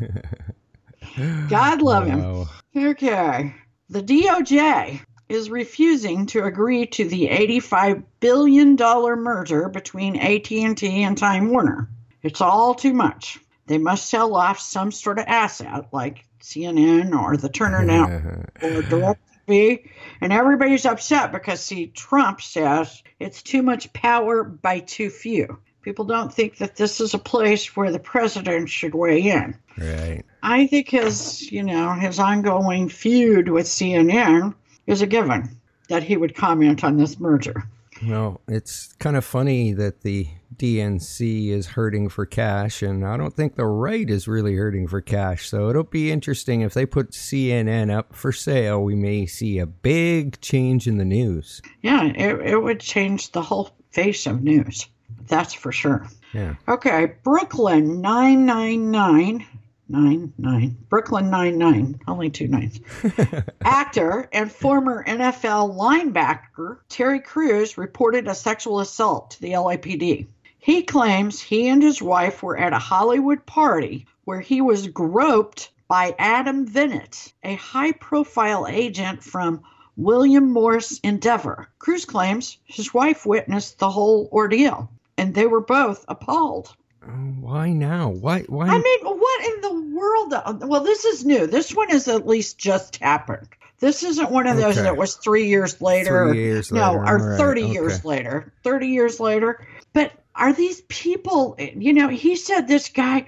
God 1.49 1.83
love 1.83 2.07
him. 2.07 2.47
Okay. 2.77 3.55
The 3.89 4.03
DOJ 4.03 5.01
is 5.29 5.51
refusing 5.51 6.27
to 6.27 6.45
agree 6.45 6.87
to 6.87 7.09
the 7.09 7.29
$85 7.29 8.05
billion 8.21 8.77
merger 8.77 9.69
between 9.69 10.17
AT&T 10.17 11.03
and 11.03 11.17
Time 11.17 11.51
Warner. 11.51 11.89
It's 12.23 12.41
all 12.41 12.75
too 12.75 12.93
much. 12.93 13.39
They 13.71 13.79
must 13.79 14.09
sell 14.09 14.35
off 14.35 14.59
some 14.59 14.91
sort 14.91 15.21
of 15.21 15.27
asset 15.29 15.91
like 15.93 16.25
CNN 16.43 17.17
or 17.17 17.37
the 17.37 17.49
Turner 17.49 17.85
Network 17.85 18.51
or 18.61 18.83
DirecTV, 18.83 19.89
and 20.21 20.33
everybody's 20.33 20.85
upset 20.85 21.31
because 21.31 21.61
see 21.61 21.87
Trump 21.87 22.41
says 22.41 23.01
it's 23.21 23.45
too 23.45 23.63
much 23.63 23.93
power 23.93 24.43
by 24.43 24.81
too 24.81 25.09
few. 25.09 25.61
People 25.83 26.05
don't 26.05 26.35
think 26.35 26.57
that 26.57 26.75
this 26.75 27.01
is 27.01 27.15
a 27.15 27.19
place 27.19 27.77
where 27.77 27.93
the 27.93 28.01
president 28.01 28.69
should 28.69 28.93
weigh 28.93 29.23
in. 29.23 29.57
Right. 29.79 30.25
I 30.43 30.67
think 30.67 30.89
his, 30.89 31.53
you 31.53 31.63
know, 31.63 31.93
his 31.93 32.19
ongoing 32.19 32.89
feud 32.89 33.51
with 33.51 33.67
CNN 33.67 34.53
is 34.89 35.01
a 35.01 35.07
given 35.07 35.49
that 35.89 36.03
he 36.03 36.17
would 36.17 36.35
comment 36.35 36.83
on 36.83 36.97
this 36.97 37.21
merger. 37.21 37.63
Well, 38.05 38.41
it's 38.49 38.95
kind 38.95 39.17
of 39.17 39.25
funny 39.25 39.75
that 39.75 40.01
the 40.01 40.27
DNC 40.61 41.49
is 41.49 41.69
hurting 41.69 42.11
for 42.11 42.27
cash, 42.27 42.83
and 42.83 43.03
I 43.07 43.17
don't 43.17 43.35
think 43.35 43.57
the 43.57 43.65
right 43.65 44.09
is 44.11 44.29
really 44.29 44.57
hurting 44.57 44.89
for 44.89 45.01
cash. 45.01 45.49
So 45.49 45.71
it'll 45.71 45.85
be 45.85 46.13
interesting 46.13 46.61
if 46.61 46.75
they 46.75 46.85
put 46.85 47.13
CNN 47.13 47.91
up 47.91 48.15
for 48.15 48.31
sale. 48.31 48.85
We 48.85 48.95
may 48.95 49.25
see 49.25 49.59
a 49.59 49.65
big 49.65 50.39
change 50.43 50.87
in 50.87 50.99
the 50.99 51.05
news. 51.07 51.63
Yeah, 51.81 52.05
it, 52.05 52.47
it 52.47 52.63
would 52.63 52.79
change 52.79 53.33
the 53.33 53.41
whole 53.41 53.71
face 53.91 54.27
of 54.27 54.43
news. 54.43 54.87
That's 55.29 55.55
for 55.55 55.73
sure. 55.73 56.07
Yeah. 56.35 56.57
Okay, 56.69 57.15
Brooklyn 57.25 58.03
999. 58.03 59.47
Nine 59.93 60.33
nine 60.39 60.77
Brooklyn 60.89 61.31
nine 61.31 61.59
nine 61.59 61.99
only 62.07 62.31
two 62.31 62.47
nines. 62.47 62.79
Actor 63.63 64.29
and 64.33 64.53
former 64.53 65.05
NFL 65.05 65.77
linebacker 65.77 66.79
Terry 66.89 67.19
Crews 67.19 67.77
reported 67.77 68.29
a 68.29 68.35
sexual 68.37 68.79
assault 68.79 69.33
to 69.33 69.41
the 69.41 69.51
LAPD. 69.51 70.29
He 70.63 70.83
claims 70.83 71.41
he 71.41 71.69
and 71.69 71.83
his 71.83 72.03
wife 72.03 72.43
were 72.43 72.59
at 72.59 72.75
a 72.75 72.79
Hollywood 72.79 73.47
party 73.47 74.07
where 74.25 74.41
he 74.41 74.61
was 74.61 74.89
groped 74.89 75.71
by 75.89 76.15
Adam 76.19 76.67
Venit, 76.69 77.33
a 77.43 77.55
high 77.55 77.93
profile 77.93 78.67
agent 78.69 79.25
from 79.25 79.63
William 79.97 80.51
Morris 80.53 81.01
Endeavor. 81.01 81.69
Crews 81.79 82.05
claims 82.05 82.59
his 82.65 82.93
wife 82.93 83.25
witnessed 83.27 83.79
the 83.79 83.91
whole 83.91 84.29
ordeal 84.33 84.91
and 85.17 85.35
they 85.35 85.47
were 85.47 85.61
both 85.61 86.05
appalled. 86.09 86.75
Oh, 87.03 87.09
why 87.41 87.73
now? 87.73 88.11
Why? 88.11 88.43
Why? 88.43 88.69
I 88.69 88.79
mean, 88.79 89.01
what 89.03 89.45
in 89.47 89.61
the 89.63 89.97
world? 89.97 90.35
Well, 90.69 90.85
this 90.85 91.05
is 91.07 91.25
new. 91.25 91.47
This 91.47 91.75
one 91.75 91.89
has 91.89 92.07
at 92.09 92.27
least 92.27 92.59
just 92.59 92.99
happened. 92.99 93.49
This 93.79 94.03
isn't 94.03 94.31
one 94.31 94.47
of 94.47 94.59
those 94.59 94.77
Okay. 94.77 94.83
that 94.83 94.97
was 94.99 95.17
three 95.17 95.47
years 95.49 95.81
later. 95.81 96.29
Three 96.29 96.39
years 96.39 96.71
no, 96.71 96.93
later, 96.93 96.99
or 96.99 97.07
all 97.07 97.29
right, 97.31 97.39
30 97.39 97.63
okay. 97.63 97.73
years 97.73 98.05
later. 98.05 98.53
30 98.63 98.87
years 98.89 99.19
later. 99.21 99.67
But 99.95 100.13
are 100.41 100.53
these 100.53 100.81
people, 100.89 101.55
you 101.59 101.93
know, 101.93 102.09
he 102.09 102.35
said 102.35 102.67
this 102.67 102.89
guy 102.89 103.27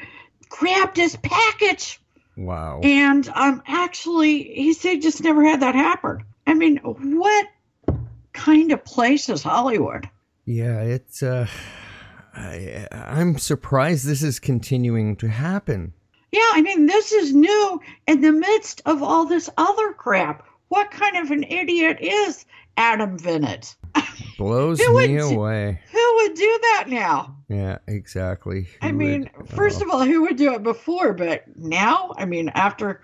grabbed 0.48 0.96
his 0.96 1.16
package 1.22 2.00
wow. 2.36 2.80
and 2.82 3.28
um 3.34 3.62
actually 3.66 4.42
he 4.42 4.72
said 4.72 5.00
just 5.00 5.22
never 5.22 5.44
had 5.44 5.60
that 5.60 5.74
happen. 5.74 6.24
I 6.46 6.54
mean, 6.54 6.78
what 6.78 7.46
kind 8.32 8.72
of 8.72 8.84
place 8.84 9.28
is 9.28 9.42
Hollywood? 9.42 10.08
Yeah, 10.44 10.80
it's. 10.80 11.22
uh 11.22 11.46
I, 12.34 12.88
I'm 12.90 13.36
surprised 13.36 14.06
this 14.06 14.22
is 14.22 14.38
continuing 14.40 15.16
to 15.16 15.28
happen. 15.28 15.92
Yeah, 16.32 16.48
I 16.54 16.62
mean, 16.62 16.86
this 16.86 17.12
is 17.12 17.34
new 17.34 17.80
in 18.06 18.22
the 18.22 18.32
midst 18.32 18.80
of 18.86 19.02
all 19.02 19.26
this 19.26 19.50
other 19.58 19.92
crap. 19.92 20.46
What 20.68 20.90
kind 20.90 21.18
of 21.18 21.30
an 21.30 21.44
idiot 21.44 21.98
is 22.00 22.46
Adam 22.78 23.18
Venit? 23.18 23.76
Blows 24.38 24.80
Who 24.80 24.96
me 24.96 25.18
away. 25.18 25.80
Who 25.92 26.14
would 26.16 26.34
do 26.34 26.58
that 26.62 26.84
now? 26.88 27.36
Yeah, 27.48 27.78
exactly. 27.86 28.66
I 28.80 28.92
mean, 28.92 29.30
would- 29.36 29.48
first 29.48 29.80
oh. 29.80 29.84
of 29.84 29.90
all, 29.90 30.04
who 30.04 30.22
would 30.22 30.36
do 30.36 30.54
it 30.54 30.62
before? 30.62 31.12
But 31.12 31.44
now, 31.56 32.12
I 32.16 32.24
mean, 32.24 32.48
after 32.50 33.02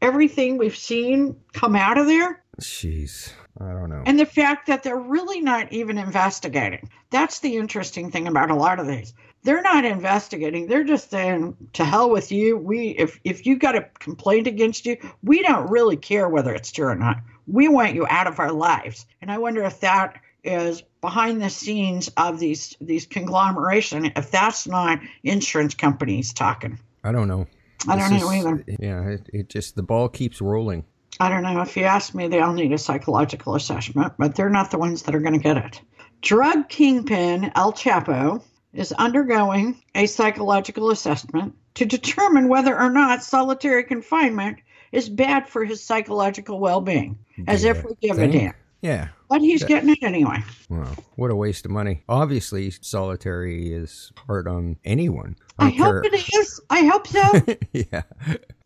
everything 0.00 0.58
we've 0.58 0.76
seen 0.76 1.36
come 1.52 1.74
out 1.76 1.98
of 1.98 2.06
there, 2.06 2.42
Jeez, 2.60 3.32
I 3.60 3.72
don't 3.72 3.90
know. 3.90 4.02
and 4.06 4.18
the 4.18 4.26
fact 4.26 4.66
that 4.68 4.82
they're 4.82 4.96
really 4.98 5.40
not 5.40 5.72
even 5.72 5.98
investigating. 5.98 6.88
That's 7.10 7.40
the 7.40 7.56
interesting 7.56 8.10
thing 8.10 8.26
about 8.26 8.50
a 8.50 8.54
lot 8.54 8.80
of 8.80 8.86
these. 8.86 9.12
They're 9.44 9.60
not 9.62 9.84
investigating. 9.84 10.68
They're 10.68 10.84
just 10.84 11.10
saying, 11.10 11.56
"To 11.74 11.84
hell 11.84 12.10
with 12.10 12.30
you. 12.32 12.56
We, 12.56 12.90
if 12.90 13.20
if 13.24 13.44
you 13.44 13.56
got 13.58 13.76
a 13.76 13.88
complaint 13.98 14.46
against 14.46 14.86
you, 14.86 14.96
we 15.22 15.42
don't 15.42 15.68
really 15.70 15.96
care 15.96 16.28
whether 16.28 16.54
it's 16.54 16.72
true 16.72 16.86
or 16.86 16.94
not. 16.94 17.18
We 17.46 17.68
want 17.68 17.94
you 17.94 18.06
out 18.08 18.26
of 18.26 18.38
our 18.38 18.52
lives." 18.52 19.04
And 19.20 19.30
I 19.30 19.38
wonder 19.38 19.62
if 19.64 19.80
that 19.80 20.20
is 20.44 20.82
behind 21.00 21.42
the 21.42 21.50
scenes 21.50 22.08
of 22.16 22.38
these 22.38 22.76
these 22.80 23.04
conglomeration. 23.06 24.12
If 24.16 24.30
that's 24.30 24.66
not 24.66 25.00
insurance 25.24 25.74
companies 25.74 26.32
talking, 26.32 26.78
I 27.04 27.12
don't 27.12 27.28
know. 27.28 27.46
I 27.88 27.96
don't 27.98 28.12
This 28.12 28.22
know 28.22 28.30
is- 28.30 28.36
either. 28.46 28.64
Yeah, 28.78 29.08
it, 29.08 29.28
it 29.32 29.48
just 29.48 29.74
the 29.76 29.82
ball 29.82 30.08
keeps 30.08 30.40
rolling. 30.40 30.84
I 31.22 31.28
don't 31.28 31.44
know. 31.44 31.62
If 31.62 31.76
you 31.76 31.84
ask 31.84 32.16
me, 32.16 32.26
they 32.26 32.40
all 32.40 32.52
need 32.52 32.72
a 32.72 32.78
psychological 32.78 33.54
assessment, 33.54 34.14
but 34.18 34.34
they're 34.34 34.50
not 34.50 34.72
the 34.72 34.78
ones 34.78 35.02
that 35.02 35.14
are 35.14 35.20
going 35.20 35.34
to 35.34 35.38
get 35.38 35.56
it. 35.56 35.80
Drug 36.20 36.68
kingpin 36.68 37.52
El 37.54 37.72
Chapo 37.72 38.42
is 38.72 38.90
undergoing 38.90 39.80
a 39.94 40.06
psychological 40.06 40.90
assessment 40.90 41.54
to 41.74 41.84
determine 41.84 42.48
whether 42.48 42.76
or 42.76 42.90
not 42.90 43.22
solitary 43.22 43.84
confinement 43.84 44.58
is 44.90 45.08
bad 45.08 45.48
for 45.48 45.64
his 45.64 45.80
psychological 45.80 46.58
well 46.58 46.80
being, 46.80 47.16
as 47.46 47.62
if 47.62 47.84
we 47.84 47.94
give 48.00 48.18
a 48.18 48.26
damn. 48.26 48.54
Yeah. 48.80 49.08
But 49.28 49.42
he's 49.42 49.62
getting 49.62 49.90
it 49.90 50.02
anyway. 50.02 50.42
Wow, 50.68 50.96
what 51.14 51.30
a 51.30 51.36
waste 51.36 51.66
of 51.66 51.70
money. 51.70 52.02
Obviously, 52.08 52.72
solitary 52.72 53.72
is 53.72 54.10
hard 54.26 54.48
on 54.48 54.76
anyone. 54.84 55.36
I 55.56 55.70
don't 55.70 55.78
hope 55.78 56.02
care- 56.02 56.14
it 56.14 56.34
is. 56.34 56.60
I 56.68 56.84
hope 56.84 57.06
so. 57.06 57.22
yeah. 57.72 58.02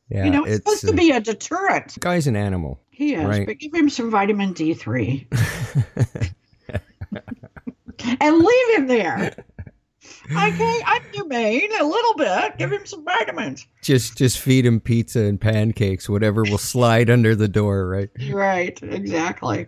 Yeah. 0.08 0.24
you 0.24 0.30
know, 0.30 0.44
it's, 0.44 0.56
supposed 0.56 0.86
to 0.86 0.92
be 0.92 1.10
a 1.10 1.20
deterrent. 1.20 1.98
Guy's 1.98 2.26
an 2.26 2.36
animal. 2.36 2.80
He 2.90 3.14
is, 3.14 3.24
right. 3.24 3.46
but 3.46 3.58
give 3.58 3.74
him 3.74 3.90
some 3.90 4.10
vitamin 4.10 4.54
D3 4.54 5.26
and 8.20 8.38
leave 8.38 8.78
him 8.78 8.86
there. 8.86 9.44
Okay, 10.30 10.80
I'm 10.86 11.02
humane 11.12 11.70
a 11.80 11.84
little 11.84 12.14
bit. 12.14 12.58
Give 12.58 12.72
him 12.72 12.86
some 12.86 13.04
vitamins. 13.04 13.66
Just 13.82 14.16
just 14.16 14.38
feed 14.38 14.66
him 14.66 14.80
pizza 14.80 15.20
and 15.20 15.40
pancakes, 15.40 16.08
whatever 16.08 16.42
will 16.42 16.58
slide 16.58 17.10
under 17.10 17.36
the 17.36 17.48
door, 17.48 17.86
right? 17.88 18.10
Right, 18.30 18.80
exactly. 18.82 19.66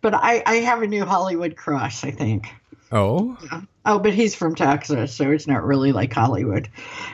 But 0.00 0.14
I, 0.14 0.42
I 0.44 0.54
have 0.56 0.82
a 0.82 0.86
new 0.86 1.04
Hollywood 1.04 1.56
crush, 1.56 2.04
I 2.04 2.10
think. 2.10 2.48
Oh, 2.90 3.36
Oh, 3.84 3.98
but 3.98 4.14
he's 4.14 4.34
from 4.34 4.54
Texas, 4.54 5.14
so 5.14 5.30
it's 5.30 5.46
not 5.46 5.64
really 5.64 5.92
like 5.92 6.12
Hollywood. 6.12 6.68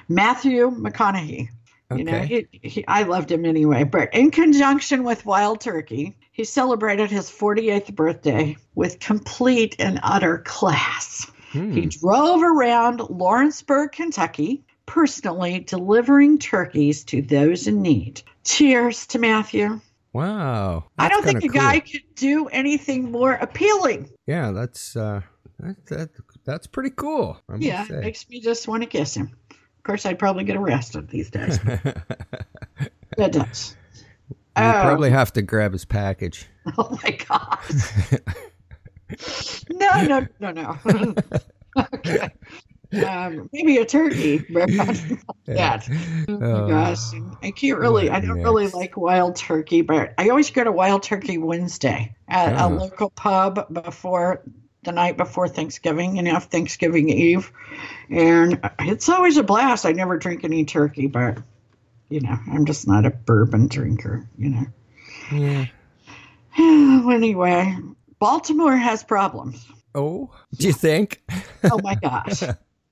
Matthew 0.09 0.71
McConaughey. 0.71 1.49
You 1.97 2.05
know, 2.05 2.19
he, 2.21 2.47
he, 2.53 2.87
I 2.87 3.05
loved 3.05 3.33
him 3.33 3.47
anyway. 3.47 3.85
But 3.85 4.13
in 4.13 4.31
conjunction 4.31 5.05
with 5.05 5.25
Wild 5.25 5.61
Turkey, 5.61 6.17
he 6.33 6.45
celebrated 6.45 7.11
his 7.11 7.31
48th 7.31 7.95
birthday 7.95 8.57
with 8.75 9.01
complete 9.01 9.75
and 9.79 9.99
utter 10.03 10.39
class. 10.39 11.31
Hmm. 11.53 11.73
He 11.73 11.87
drove 11.87 12.43
around 12.43 13.01
Lawrenceburg, 13.09 13.93
Kentucky, 13.93 14.63
personally 14.85 15.61
delivering 15.61 16.39
turkeys 16.39 17.05
to 17.05 17.23
those 17.23 17.67
in 17.67 17.81
need. 17.81 18.23
Cheers 18.45 19.07
to 19.09 19.19
Matthew. 19.19 19.81
wow. 20.13 20.85
I 20.99 21.09
don't 21.09 21.25
think 21.25 21.39
a 21.39 21.41
kinda 21.41 21.59
guy 21.59 21.81
cool. 21.81 21.91
could 21.93 22.15
do 22.17 22.47
anything 22.49 23.11
more 23.11 23.33
appealing. 23.33 24.11
Yeah, 24.27 24.51
that's 24.51 24.95
uh, 24.95 25.23
that, 25.61 25.87
that 25.87 26.11
that's 26.45 26.67
pretty 26.67 26.91
cool. 26.91 27.41
Yeah, 27.59 27.87
makes 27.89 28.29
me 28.29 28.41
just 28.41 28.69
want 28.69 28.83
to 28.83 28.89
kiss 28.89 29.15
him. 29.17 29.35
Course, 29.89 30.05
I'd 30.05 30.19
probably 30.19 30.45
get 30.45 30.57
arrested 30.57 31.09
these 31.09 31.31
days. 31.31 31.59
It 33.17 33.33
does. 33.33 33.75
you 34.31 34.37
Oh. 34.55 34.81
probably 34.83 35.11
have 35.11 35.33
to 35.33 35.43
grab 35.43 35.73
his 35.73 35.85
package. 35.87 36.47
Oh 36.79 36.97
my 37.03 37.11
god. 37.13 37.59
no, 39.71 40.03
no, 40.03 40.27
no, 40.39 40.51
no. 40.53 41.15
okay. 41.95 42.29
Um, 43.05 43.49
maybe 43.53 43.79
a 43.79 43.87
turkey, 43.87 44.45
but 44.51 44.69
that. 45.47 45.89
Oh 46.29 46.35
Oh, 46.43 46.69
gosh. 46.69 46.99
I 47.43 47.51
can't 47.51 47.79
really, 47.79 48.11
I 48.11 48.21
don't 48.21 48.43
really 48.43 48.69
like 48.69 48.97
wild 48.99 49.37
turkey, 49.37 49.81
but 49.81 50.13
I 50.19 50.29
always 50.29 50.51
go 50.51 50.63
to 50.65 50.71
Wild 50.73 51.03
Turkey 51.03 51.39
Wednesday 51.39 52.15
at 52.29 52.53
Yeah. 52.53 52.67
a 52.67 52.69
local 52.69 53.09
pub 53.11 53.73
before 53.73 54.43
the 54.85 54.93
night 54.93 55.17
before 55.17 55.49
Thanksgiving, 55.49 56.17
you 56.17 56.23
know, 56.23 56.39
Thanksgiving 56.39 57.09
Eve. 57.09 57.53
And 58.11 58.61
it's 58.81 59.09
always 59.09 59.37
a 59.37 59.43
blast. 59.43 59.85
I 59.85 59.93
never 59.93 60.17
drink 60.19 60.45
any 60.45 60.65
turkey, 60.65 61.07
but, 61.07 61.39
you 62.09 62.21
know, 62.21 62.37
I'm 62.51 62.65
just 62.65 62.87
not 62.87 63.07
a 63.07 63.11
bourbon 63.11 63.67
drinker, 63.69 64.29
you 64.39 64.51
know. 64.51 64.67
yeah. 65.33 65.67
anyway, 66.59 67.77
Baltimore 68.19 68.77
has 68.77 69.05
problems. 69.05 69.67
Oh, 69.95 70.31
do 70.57 70.67
you 70.67 70.73
think? 70.73 71.23
Oh 71.65 71.81
my 71.83 71.95
gosh. 71.95 72.43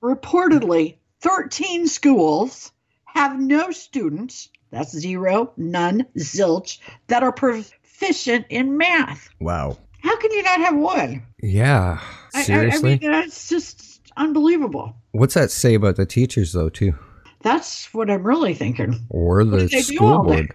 Reportedly, 0.03 0.97
13 1.21 1.87
schools 1.87 2.71
have 3.05 3.39
no 3.39 3.71
students, 3.71 4.49
that's 4.71 4.91
zero, 4.91 5.53
none, 5.57 6.05
zilch, 6.17 6.79
that 7.07 7.23
are 7.23 7.31
proficient 7.31 8.45
in 8.49 8.77
math. 8.77 9.29
Wow. 9.39 9.77
How 10.01 10.17
can 10.17 10.31
you 10.31 10.43
not 10.43 10.59
have 10.61 10.75
one? 10.77 11.25
Yeah. 11.41 11.99
I- 12.33 12.39
I- 12.39 12.43
Seriously? 12.43 12.93
I, 12.93 12.97
mean, 12.99 13.11
that's 13.11 13.49
just 13.49 14.01
unbelievable. 14.17 14.95
What's 15.11 15.33
that 15.33 15.51
say 15.51 15.73
about 15.73 15.95
the 15.95 16.05
teachers, 16.05 16.53
though, 16.53 16.69
too? 16.69 16.93
That's 17.41 17.93
what 17.93 18.09
I'm 18.09 18.23
really 18.23 18.53
thinking. 18.53 19.05
Or 19.09 19.43
the 19.43 19.59
do 19.59 19.67
they 19.67 19.77
do 19.77 19.81
school 19.95 20.23
board? 20.23 20.53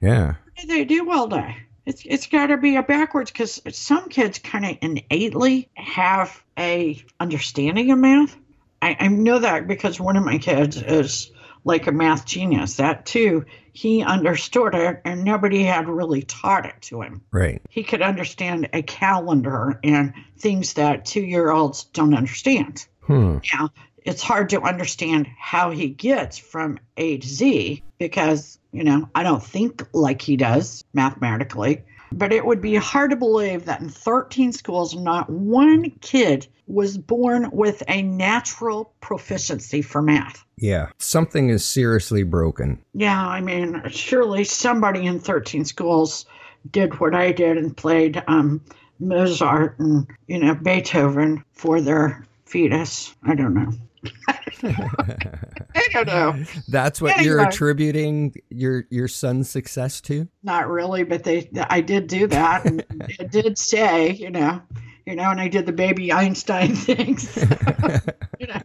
Yeah. 0.00 0.26
What 0.28 0.56
do 0.62 0.66
they 0.68 0.84
do 0.84 1.10
all 1.10 1.26
day? 1.26 1.56
It's 1.84 2.02
it's 2.06 2.28
got 2.28 2.46
to 2.46 2.56
be 2.56 2.76
a 2.76 2.82
backwards 2.82 3.32
because 3.32 3.60
some 3.72 4.08
kids 4.08 4.38
kind 4.38 4.64
of 4.64 4.76
innately 4.82 5.68
have 5.74 6.40
a 6.56 7.02
understanding 7.18 7.90
of 7.90 7.98
math. 7.98 8.36
I, 8.82 8.96
I 9.00 9.08
know 9.08 9.40
that 9.40 9.66
because 9.66 9.98
one 9.98 10.16
of 10.16 10.24
my 10.24 10.38
kids 10.38 10.80
is 10.80 11.31
like 11.64 11.86
a 11.86 11.92
math 11.92 12.26
genius. 12.26 12.76
That 12.76 13.06
too, 13.06 13.44
he 13.72 14.02
understood 14.02 14.74
it, 14.74 15.00
and 15.04 15.24
nobody 15.24 15.62
had 15.62 15.88
really 15.88 16.22
taught 16.22 16.66
it 16.66 16.80
to 16.82 17.02
him. 17.02 17.22
Right. 17.30 17.62
He 17.68 17.82
could 17.82 18.02
understand 18.02 18.68
a 18.72 18.82
calendar 18.82 19.78
and 19.82 20.12
things 20.38 20.74
that 20.74 21.04
two 21.04 21.22
year 21.22 21.50
olds 21.50 21.84
don't 21.84 22.14
understand. 22.14 22.86
Hmm. 23.02 23.38
Now, 23.52 23.70
it's 24.04 24.22
hard 24.22 24.50
to 24.50 24.60
understand 24.62 25.28
how 25.38 25.70
he 25.70 25.88
gets 25.88 26.38
from 26.38 26.78
A 26.96 27.18
to 27.18 27.28
Z 27.28 27.82
because, 27.98 28.58
you 28.72 28.84
know, 28.84 29.08
I 29.14 29.22
don't 29.22 29.42
think 29.42 29.86
like 29.92 30.22
he 30.22 30.36
does 30.36 30.84
mathematically. 30.92 31.84
But 32.12 32.32
it 32.32 32.44
would 32.44 32.60
be 32.60 32.74
hard 32.76 33.10
to 33.10 33.16
believe 33.16 33.64
that 33.64 33.80
in 33.80 33.88
13 33.88 34.52
schools, 34.52 34.94
not 34.94 35.28
one 35.30 35.90
kid 36.00 36.46
was 36.66 36.96
born 36.96 37.50
with 37.50 37.82
a 37.88 38.02
natural 38.02 38.94
proficiency 39.00 39.82
for 39.82 40.00
math. 40.00 40.44
Yeah. 40.56 40.90
Something 40.98 41.50
is 41.50 41.64
seriously 41.64 42.22
broken. 42.22 42.82
Yeah, 42.94 43.26
I 43.26 43.40
mean, 43.40 43.82
surely 43.88 44.44
somebody 44.44 45.06
in 45.06 45.20
13 45.20 45.64
schools 45.64 46.26
did 46.70 47.00
what 47.00 47.14
I 47.14 47.32
did 47.32 47.58
and 47.58 47.76
played 47.76 48.22
um, 48.26 48.60
Mozart 49.00 49.78
and, 49.78 50.06
you 50.28 50.38
know, 50.38 50.54
Beethoven 50.54 51.44
for 51.52 51.80
their 51.80 52.24
fetus. 52.46 53.14
I 53.24 53.34
don't 53.34 53.54
know. 53.54 53.72
I 54.64 55.88
don't 55.92 56.06
know. 56.06 56.44
That's 56.68 57.00
what 57.00 57.22
you're 57.22 57.42
attributing 57.42 58.34
your 58.50 58.84
your 58.90 59.08
son's 59.08 59.50
success 59.50 60.00
to? 60.02 60.28
Not 60.42 60.68
really, 60.68 61.04
but 61.04 61.24
they 61.24 61.48
I 61.68 61.80
did 61.80 62.06
do 62.06 62.26
that 62.28 62.64
and 62.64 62.84
it 63.20 63.30
did 63.30 63.58
say, 63.58 64.12
you 64.12 64.30
know, 64.30 64.62
you 65.06 65.16
know, 65.16 65.30
and 65.30 65.40
I 65.40 65.48
did 65.48 65.66
the 65.66 65.72
baby 65.72 66.12
Einstein 66.12 66.74
things. 66.76 67.36
you 68.38 68.46
know, 68.46 68.60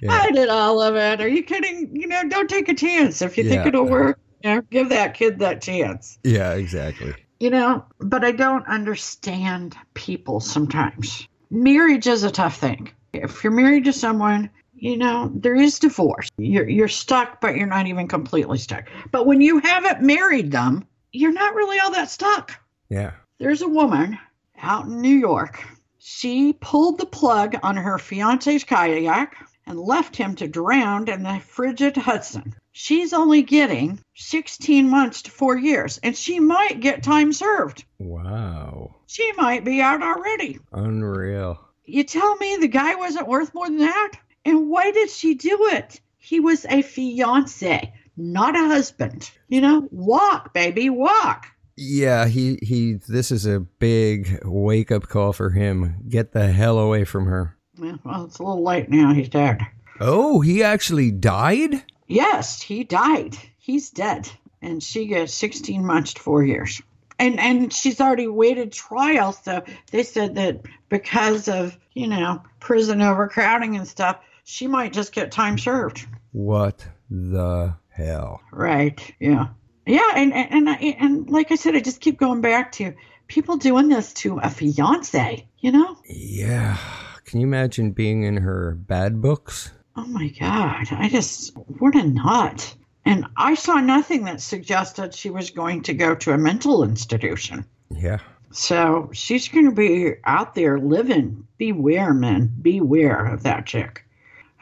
Yeah. 0.00 0.12
I 0.12 0.30
did 0.30 0.48
all 0.48 0.80
of 0.82 0.96
it. 0.96 1.20
Are 1.20 1.28
you 1.28 1.42
kidding? 1.42 1.94
You 1.94 2.06
know, 2.06 2.28
don't 2.28 2.48
take 2.48 2.68
a 2.68 2.74
chance. 2.74 3.22
If 3.22 3.36
you 3.38 3.44
think 3.44 3.66
it'll 3.66 3.86
work, 3.86 4.18
you 4.42 4.54
know, 4.54 4.60
give 4.62 4.88
that 4.90 5.14
kid 5.14 5.38
that 5.40 5.62
chance. 5.62 6.18
Yeah, 6.24 6.52
exactly. 6.54 7.14
You 7.38 7.50
know, 7.50 7.84
but 7.98 8.24
I 8.24 8.32
don't 8.32 8.66
understand 8.66 9.76
people 9.94 10.40
sometimes. 10.40 11.26
Marriage 11.50 12.06
is 12.06 12.22
a 12.22 12.30
tough 12.30 12.56
thing. 12.58 12.90
If 13.12 13.42
you're 13.42 13.52
married 13.52 13.84
to 13.86 13.92
someone, 13.92 14.50
you 14.80 14.96
know, 14.96 15.30
there 15.34 15.54
is 15.54 15.78
divorce. 15.78 16.28
You're 16.38 16.68
you're 16.68 16.88
stuck, 16.88 17.40
but 17.40 17.56
you're 17.56 17.66
not 17.66 17.86
even 17.86 18.08
completely 18.08 18.58
stuck. 18.58 18.88
But 19.12 19.26
when 19.26 19.40
you 19.40 19.58
haven't 19.58 20.02
married 20.02 20.50
them, 20.50 20.86
you're 21.12 21.32
not 21.32 21.54
really 21.54 21.78
all 21.78 21.90
that 21.92 22.10
stuck. 22.10 22.58
Yeah. 22.88 23.12
There's 23.38 23.62
a 23.62 23.68
woman 23.68 24.18
out 24.60 24.86
in 24.86 25.00
New 25.00 25.16
York. 25.16 25.62
She 25.98 26.54
pulled 26.54 26.98
the 26.98 27.06
plug 27.06 27.56
on 27.62 27.76
her 27.76 27.98
fiance's 27.98 28.64
kayak 28.64 29.36
and 29.66 29.78
left 29.78 30.16
him 30.16 30.34
to 30.36 30.48
drown 30.48 31.08
in 31.08 31.22
the 31.22 31.40
frigid 31.40 31.96
Hudson. 31.96 32.54
She's 32.72 33.12
only 33.12 33.42
getting 33.42 34.00
16 34.14 34.88
months 34.88 35.22
to 35.22 35.30
four 35.30 35.58
years, 35.58 35.98
and 36.02 36.16
she 36.16 36.40
might 36.40 36.80
get 36.80 37.02
time 37.02 37.32
served. 37.32 37.84
Wow. 37.98 38.96
She 39.06 39.30
might 39.32 39.64
be 39.64 39.80
out 39.80 40.02
already. 40.02 40.58
Unreal. 40.72 41.60
You 41.84 42.04
tell 42.04 42.36
me 42.36 42.56
the 42.56 42.68
guy 42.68 42.94
wasn't 42.94 43.28
worth 43.28 43.52
more 43.52 43.66
than 43.66 43.78
that? 43.78 44.12
And 44.44 44.70
why 44.70 44.90
did 44.90 45.10
she 45.10 45.34
do 45.34 45.68
it? 45.72 46.00
He 46.18 46.40
was 46.40 46.64
a 46.66 46.82
fiance, 46.82 47.92
not 48.16 48.56
a 48.56 48.66
husband. 48.66 49.30
You 49.48 49.60
know, 49.60 49.88
walk, 49.90 50.54
baby, 50.54 50.90
walk. 50.90 51.46
Yeah, 51.76 52.26
he 52.26 52.58
he 52.62 52.94
this 53.08 53.30
is 53.30 53.46
a 53.46 53.60
big 53.60 54.40
wake 54.44 54.92
up 54.92 55.08
call 55.08 55.32
for 55.32 55.50
him. 55.50 55.96
Get 56.08 56.32
the 56.32 56.52
hell 56.52 56.78
away 56.78 57.04
from 57.04 57.26
her. 57.26 57.56
Yeah, 57.80 57.96
Well, 58.04 58.26
it's 58.26 58.38
a 58.38 58.42
little 58.42 58.62
late 58.62 58.90
now. 58.90 59.14
He's 59.14 59.30
dead. 59.30 59.60
Oh, 59.98 60.40
he 60.40 60.62
actually 60.62 61.10
died? 61.10 61.82
Yes, 62.06 62.60
he 62.60 62.84
died. 62.84 63.36
He's 63.58 63.90
dead. 63.90 64.28
And 64.62 64.82
she 64.82 65.06
gets 65.06 65.32
16 65.34 65.84
months 65.84 66.14
to 66.14 66.20
four 66.20 66.42
years. 66.44 66.82
And 67.18 67.38
and 67.40 67.72
she's 67.72 68.00
already 68.00 68.26
waited 68.26 68.72
trial. 68.72 69.32
So 69.32 69.62
they 69.90 70.02
said 70.02 70.34
that 70.34 70.60
because 70.88 71.48
of, 71.48 71.78
you 71.94 72.08
know, 72.08 72.42
prison 72.60 73.00
overcrowding 73.00 73.76
and 73.76 73.86
stuff, 73.88 74.18
she 74.50 74.66
might 74.66 74.92
just 74.92 75.12
get 75.12 75.30
time 75.30 75.56
served. 75.56 76.06
What 76.32 76.86
the 77.08 77.74
hell? 77.88 78.40
Right. 78.52 79.14
Yeah. 79.20 79.48
Yeah. 79.86 80.10
And 80.16 80.32
and 80.32 80.68
and, 80.68 80.96
and 80.98 81.30
like 81.30 81.52
I 81.52 81.54
said, 81.54 81.76
I 81.76 81.80
just 81.80 82.00
keep 82.00 82.18
going 82.18 82.40
back 82.40 82.72
to 82.72 82.94
people 83.28 83.56
doing 83.56 83.88
this 83.88 84.12
to 84.12 84.38
a 84.38 84.50
fiance, 84.50 85.46
you 85.60 85.70
know? 85.70 85.96
Yeah. 86.04 86.76
Can 87.24 87.40
you 87.40 87.46
imagine 87.46 87.92
being 87.92 88.24
in 88.24 88.38
her 88.38 88.74
bad 88.74 89.22
books? 89.22 89.70
Oh 89.96 90.06
my 90.06 90.28
God. 90.28 90.88
I 90.90 91.08
just, 91.08 91.56
what 91.78 91.94
a 91.94 92.02
nut. 92.02 92.74
And 93.04 93.26
I 93.36 93.54
saw 93.54 93.74
nothing 93.80 94.24
that 94.24 94.40
suggested 94.40 95.14
she 95.14 95.30
was 95.30 95.50
going 95.50 95.82
to 95.82 95.94
go 95.94 96.16
to 96.16 96.32
a 96.32 96.38
mental 96.38 96.82
institution. 96.82 97.64
Yeah. 97.90 98.18
So 98.50 99.10
she's 99.12 99.48
going 99.48 99.66
to 99.66 99.74
be 99.74 100.14
out 100.24 100.56
there 100.56 100.78
living. 100.78 101.46
Beware, 101.56 102.12
men. 102.12 102.52
Beware 102.60 103.26
of 103.26 103.44
that 103.44 103.66
chick. 103.66 104.04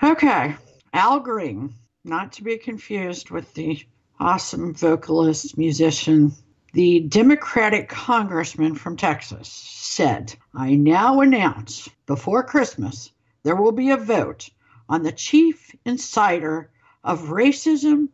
Okay. 0.01 0.55
Al 0.93 1.19
Green, 1.19 1.75
not 2.05 2.33
to 2.35 2.45
be 2.45 2.57
confused 2.57 3.31
with 3.31 3.53
the 3.55 3.85
awesome 4.21 4.73
vocalist, 4.73 5.59
musician, 5.59 6.33
the 6.73 7.01
Democratic 7.01 7.89
congressman 7.89 8.77
from 8.77 8.97
Texas 8.97 9.49
said, 9.49 10.37
I 10.55 10.77
now 10.77 11.21
announce 11.21 11.89
before 12.07 12.45
Christmas 12.45 13.11
there 13.43 13.57
will 13.57 13.73
be 13.73 13.91
a 13.91 13.97
vote 13.97 14.49
on 14.89 15.03
the 15.03 15.11
chief 15.11 15.75
inciter 15.85 16.69
of 17.03 17.31
racism, 17.31 18.09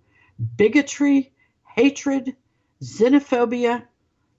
bigotry, 0.56 1.32
hatred, 1.76 2.34
xenophobia, 2.82 3.84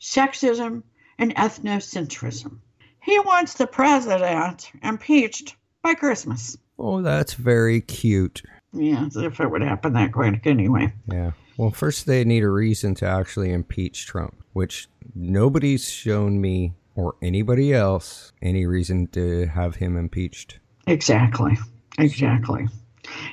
sexism, 0.01 0.81
and 1.19 1.35
ethnocentrism. 1.35 2.57
He 3.03 3.19
wants 3.19 3.53
the 3.53 3.67
president 3.67 4.71
impeached 4.81 5.55
by 5.83 5.93
Christmas. 5.93 6.57
Oh, 6.77 7.01
that's 7.01 7.33
very 7.33 7.81
cute. 7.81 8.41
Yeah, 8.73 9.05
as 9.05 9.15
if 9.15 9.39
it 9.39 9.49
would 9.49 9.61
happen 9.61 9.93
that 9.93 10.11
quick 10.11 10.45
anyway. 10.45 10.93
Yeah. 11.11 11.31
Well, 11.57 11.71
first 11.71 12.05
they 12.05 12.23
need 12.25 12.43
a 12.43 12.49
reason 12.49 12.95
to 12.95 13.05
actually 13.07 13.51
impeach 13.53 14.05
Trump, 14.05 14.35
which 14.53 14.87
nobody's 15.15 15.89
shown 15.89 16.41
me 16.41 16.73
or 16.95 17.15
anybody 17.21 17.73
else 17.73 18.33
any 18.41 18.65
reason 18.65 19.07
to 19.07 19.45
have 19.47 19.75
him 19.75 19.95
impeached. 19.97 20.59
Exactly. 20.87 21.57
Exactly. 21.97 22.67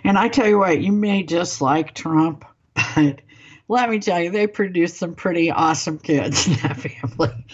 And 0.05 0.17
I 0.17 0.29
tell 0.29 0.47
you 0.47 0.59
what, 0.59 0.81
you 0.81 0.93
may 0.93 1.23
dislike 1.25 1.95
Trump, 1.95 2.45
but 2.95 3.21
let 3.69 3.91
me 3.91 3.99
tell 3.99 4.21
you, 4.21 4.31
they 4.31 4.47
produced 4.47 4.97
some 4.99 5.15
pretty 5.17 5.51
awesome 5.51 5.99
kids 5.99 6.47
in 6.47 6.53
that 6.55 6.77
family. 6.77 7.45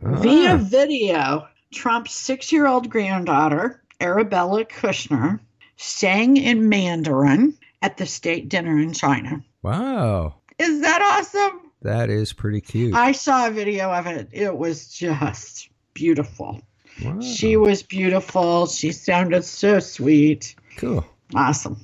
Via 0.00 0.54
Ah, 0.54 0.56
video, 0.58 1.48
Trump's 1.72 2.12
six 2.12 2.52
year 2.52 2.66
old 2.68 2.88
granddaughter, 2.88 3.82
Arabella 4.00 4.64
Kushner, 4.64 5.40
sang 5.76 6.36
in 6.36 6.68
Mandarin 6.68 7.54
at 7.82 7.96
the 7.96 8.06
state 8.06 8.48
dinner 8.48 8.78
in 8.78 8.92
China. 8.92 9.42
wow. 9.62 10.34
Is 10.58 10.80
that 10.80 11.00
awesome? 11.02 11.70
That 11.82 12.10
is 12.10 12.32
pretty 12.32 12.60
cute. 12.60 12.92
I 12.94 13.12
saw 13.12 13.46
a 13.46 13.50
video 13.50 13.92
of 13.92 14.08
it. 14.08 14.28
It 14.32 14.56
was 14.56 14.88
just 14.88 15.68
beautiful. 15.94 16.60
Wow. 17.04 17.20
She 17.20 17.56
was 17.56 17.84
beautiful. 17.84 18.66
She 18.66 18.90
sounded 18.90 19.44
so 19.44 19.78
sweet. 19.78 20.56
cool. 20.76 21.04
Awesome. 21.32 21.80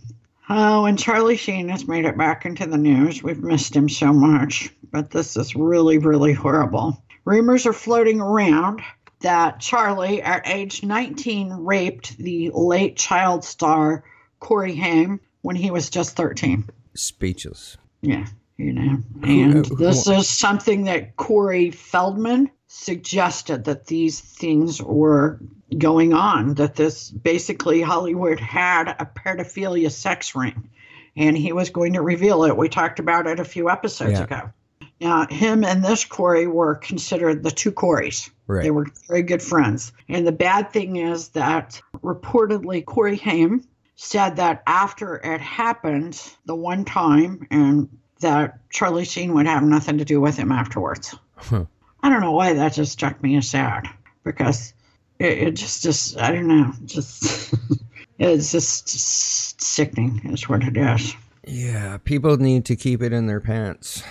Oh, 0.48 0.86
and 0.86 0.98
Charlie 0.98 1.36
Sheen 1.36 1.68
has 1.68 1.86
made 1.86 2.04
it 2.04 2.18
back 2.18 2.44
into 2.44 2.66
the 2.66 2.76
news. 2.76 3.22
We've 3.22 3.42
missed 3.44 3.76
him 3.76 3.88
so 3.88 4.12
much, 4.12 4.70
but 4.90 5.10
this 5.10 5.36
is 5.36 5.54
really, 5.54 5.98
really 5.98 6.32
horrible. 6.32 7.00
Rumors 7.24 7.64
are 7.64 7.72
floating 7.72 8.20
around 8.20 8.82
that 9.24 9.58
Charlie, 9.60 10.22
at 10.22 10.46
age 10.46 10.82
19, 10.82 11.50
raped 11.50 12.16
the 12.18 12.50
late 12.54 12.96
child 12.96 13.42
star 13.44 14.04
Corey 14.38 14.74
Haim 14.76 15.20
when 15.42 15.56
he 15.56 15.70
was 15.70 15.90
just 15.90 16.14
13. 16.16 16.68
Speechless. 16.94 17.76
Yeah, 18.02 18.26
you 18.56 18.72
know. 18.72 18.98
Uh, 19.22 19.26
and 19.26 19.66
Who- 19.66 19.76
this 19.76 20.06
is 20.06 20.28
something 20.28 20.84
that 20.84 21.16
Corey 21.16 21.70
Feldman 21.70 22.50
suggested 22.66 23.64
that 23.64 23.86
these 23.86 24.20
things 24.20 24.82
were 24.82 25.40
going 25.76 26.12
on, 26.12 26.54
that 26.54 26.76
this 26.76 27.10
basically 27.10 27.80
Hollywood 27.80 28.38
had 28.40 28.88
a 28.88 29.06
pedophilia 29.06 29.90
sex 29.90 30.34
ring 30.34 30.68
and 31.16 31.36
he 31.36 31.52
was 31.52 31.70
going 31.70 31.94
to 31.94 32.02
reveal 32.02 32.44
it. 32.44 32.56
We 32.56 32.68
talked 32.68 32.98
about 32.98 33.26
it 33.26 33.40
a 33.40 33.44
few 33.44 33.70
episodes 33.70 34.12
Yeah. 34.12 34.24
ago. 34.24 34.50
Now, 35.00 35.26
him 35.28 35.64
and 35.64 35.84
this 35.84 36.04
Corey 36.04 36.46
were 36.46 36.76
considered 36.76 37.42
the 37.42 37.50
two 37.50 37.72
Coreys. 37.72 38.30
Right. 38.46 38.62
They 38.62 38.70
were 38.70 38.86
very 39.08 39.22
good 39.22 39.42
friends. 39.42 39.92
And 40.08 40.26
the 40.26 40.32
bad 40.32 40.70
thing 40.70 40.96
is 40.96 41.28
that 41.30 41.80
reportedly 42.02 42.84
Corey 42.84 43.16
Haim 43.16 43.66
said 43.96 44.36
that 44.36 44.62
after 44.66 45.16
it 45.16 45.40
happened 45.40 46.20
the 46.46 46.54
one 46.54 46.84
time 46.84 47.46
and 47.50 47.88
that 48.20 48.58
Charlie 48.70 49.04
Sheen 49.04 49.34
would 49.34 49.46
have 49.46 49.62
nothing 49.62 49.98
to 49.98 50.04
do 50.04 50.20
with 50.20 50.36
him 50.36 50.52
afterwards. 50.52 51.14
Huh. 51.36 51.64
I 52.02 52.08
don't 52.08 52.20
know 52.20 52.32
why 52.32 52.52
that 52.54 52.74
just 52.74 52.92
struck 52.92 53.22
me 53.22 53.36
as 53.36 53.48
sad 53.48 53.88
because 54.24 54.74
it, 55.18 55.38
it 55.38 55.50
just, 55.52 55.82
just, 55.82 56.18
I 56.18 56.32
don't 56.32 56.48
know, 56.48 56.72
just, 56.84 57.54
it's 58.18 58.52
just 58.52 59.60
sickening 59.60 60.20
is 60.32 60.48
what 60.48 60.62
it 60.62 60.76
is. 60.76 61.14
Yeah, 61.46 61.98
people 61.98 62.36
need 62.36 62.64
to 62.66 62.76
keep 62.76 63.02
it 63.02 63.12
in 63.12 63.26
their 63.26 63.40
pants. 63.40 64.02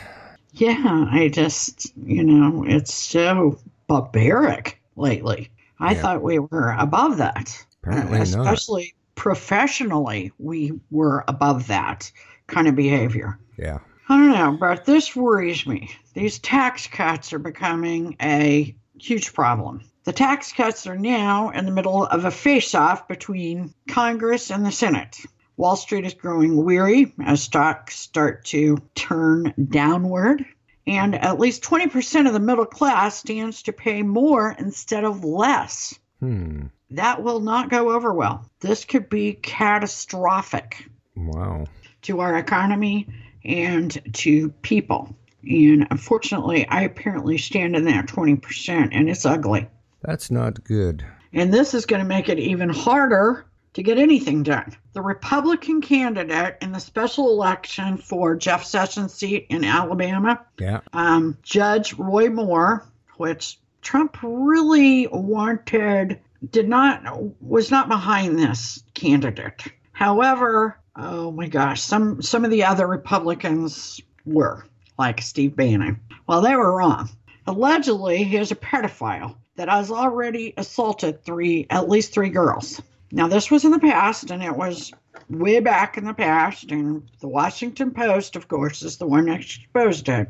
Yeah, 0.53 1.07
I 1.11 1.29
just, 1.29 1.91
you 2.05 2.23
know, 2.23 2.63
it's 2.67 2.93
so 2.93 3.59
barbaric 3.87 4.79
lately. 4.95 5.49
I 5.79 5.93
Yeah. 5.93 6.01
thought 6.01 6.23
we 6.23 6.39
were 6.39 6.75
above 6.77 7.17
that. 7.17 7.65
Apparently 7.81 8.19
not. 8.19 8.23
Especially 8.23 8.93
professionally, 9.15 10.31
we 10.39 10.79
were 10.91 11.23
above 11.27 11.67
that 11.67 12.11
kind 12.47 12.67
of 12.67 12.75
behavior. 12.75 13.39
Yeah. 13.57 13.79
I 14.09 14.17
don't 14.17 14.31
know, 14.31 14.57
but 14.59 14.85
this 14.85 15.15
worries 15.15 15.65
me. 15.65 15.89
These 16.13 16.39
tax 16.39 16.87
cuts 16.87 17.33
are 17.33 17.39
becoming 17.39 18.15
a 18.21 18.75
huge 18.99 19.33
problem. 19.33 19.81
The 20.03 20.13
tax 20.13 20.51
cuts 20.51 20.85
are 20.85 20.97
now 20.97 21.49
in 21.49 21.65
the 21.65 21.71
middle 21.71 22.05
of 22.05 22.25
a 22.25 22.31
face 22.31 22.75
off 22.75 23.07
between 23.07 23.73
Congress 23.87 24.51
and 24.51 24.65
the 24.65 24.71
Senate. 24.71 25.19
Wall 25.57 25.75
Street 25.75 26.05
is 26.05 26.13
growing 26.13 26.63
weary 26.63 27.13
as 27.23 27.43
stocks 27.43 27.95
start 27.99 28.45
to 28.45 28.77
turn 28.95 29.53
downward. 29.69 30.45
And 30.85 31.15
at 31.15 31.39
least 31.39 31.63
20% 31.63 32.27
of 32.27 32.33
the 32.33 32.39
middle 32.39 32.65
class 32.65 33.17
stands 33.17 33.63
to 33.63 33.73
pay 33.73 34.01
more 34.01 34.53
instead 34.59 35.05
of 35.05 35.23
less. 35.23 35.97
Hmm. 36.19 36.65
That 36.91 37.23
will 37.23 37.39
not 37.39 37.69
go 37.69 37.91
over 37.91 38.13
well. 38.13 38.49
This 38.59 38.83
could 38.85 39.09
be 39.09 39.33
catastrophic 39.33 40.89
Wow. 41.15 41.65
to 42.03 42.19
our 42.19 42.37
economy 42.37 43.07
and 43.45 43.97
to 44.13 44.49
people. 44.61 45.15
And 45.43 45.87
unfortunately, 45.89 46.67
I 46.67 46.81
apparently 46.83 47.37
stand 47.37 47.75
in 47.75 47.85
that 47.85 48.07
20%, 48.07 48.89
and 48.91 49.09
it's 49.09 49.25
ugly. 49.25 49.67
That's 50.01 50.31
not 50.31 50.63
good. 50.63 51.05
And 51.33 51.53
this 51.53 51.73
is 51.73 51.85
going 51.85 52.01
to 52.01 52.07
make 52.07 52.29
it 52.29 52.39
even 52.39 52.69
harder 52.69 53.45
to 53.73 53.83
get 53.83 53.97
anything 53.97 54.43
done. 54.43 54.75
The 54.93 55.01
Republican 55.01 55.81
candidate 55.81 56.57
in 56.61 56.71
the 56.71 56.79
special 56.79 57.29
election 57.29 57.97
for 57.97 58.35
Jeff 58.35 58.63
Sessions' 58.65 59.13
seat 59.13 59.47
in 59.49 59.63
Alabama, 59.63 60.45
Yeah. 60.59 60.81
um, 60.93 61.37
Judge 61.43 61.93
Roy 61.93 62.29
Moore, 62.29 62.85
which 63.17 63.59
Trump 63.81 64.17
really 64.21 65.07
wanted, 65.11 66.19
did 66.51 66.69
not, 66.69 67.03
was 67.41 67.71
not 67.71 67.89
behind 67.89 68.37
this 68.37 68.83
candidate. 68.93 69.63
However, 69.91 70.77
oh 70.95 71.31
my 71.31 71.47
gosh, 71.47 71.81
some 71.81 72.21
some 72.21 72.45
of 72.45 72.51
the 72.51 72.63
other 72.65 72.87
Republicans 72.87 73.99
were, 74.25 74.65
like 74.97 75.21
Steve 75.21 75.55
Bannon. 75.55 75.99
Well, 76.27 76.41
they 76.41 76.55
were 76.55 76.75
wrong. 76.75 77.09
Allegedly, 77.47 78.23
he 78.23 78.37
is 78.37 78.51
a 78.51 78.55
pedophile 78.55 79.35
that 79.55 79.69
has 79.69 79.91
already 79.91 80.53
assaulted 80.57 81.23
three, 81.23 81.67
at 81.69 81.89
least 81.89 82.13
three 82.13 82.29
girls. 82.29 82.81
Now, 83.13 83.27
this 83.27 83.51
was 83.51 83.63
in 83.63 83.69
the 83.71 83.79
past, 83.79 84.31
and 84.31 84.41
it 84.43 84.55
was 84.57 84.91
way 85.29 85.59
back 85.59 85.97
in 85.99 86.05
the 86.05 86.15
past, 86.15 86.71
and 86.71 87.03
the 87.21 87.27
Washington 87.27 87.91
Post, 87.91 88.35
of 88.35 88.47
course, 88.47 88.81
is 88.81 88.97
the 88.97 89.05
one 89.05 89.25
that 89.25 89.39
exposed 89.41 90.09
it. 90.09 90.27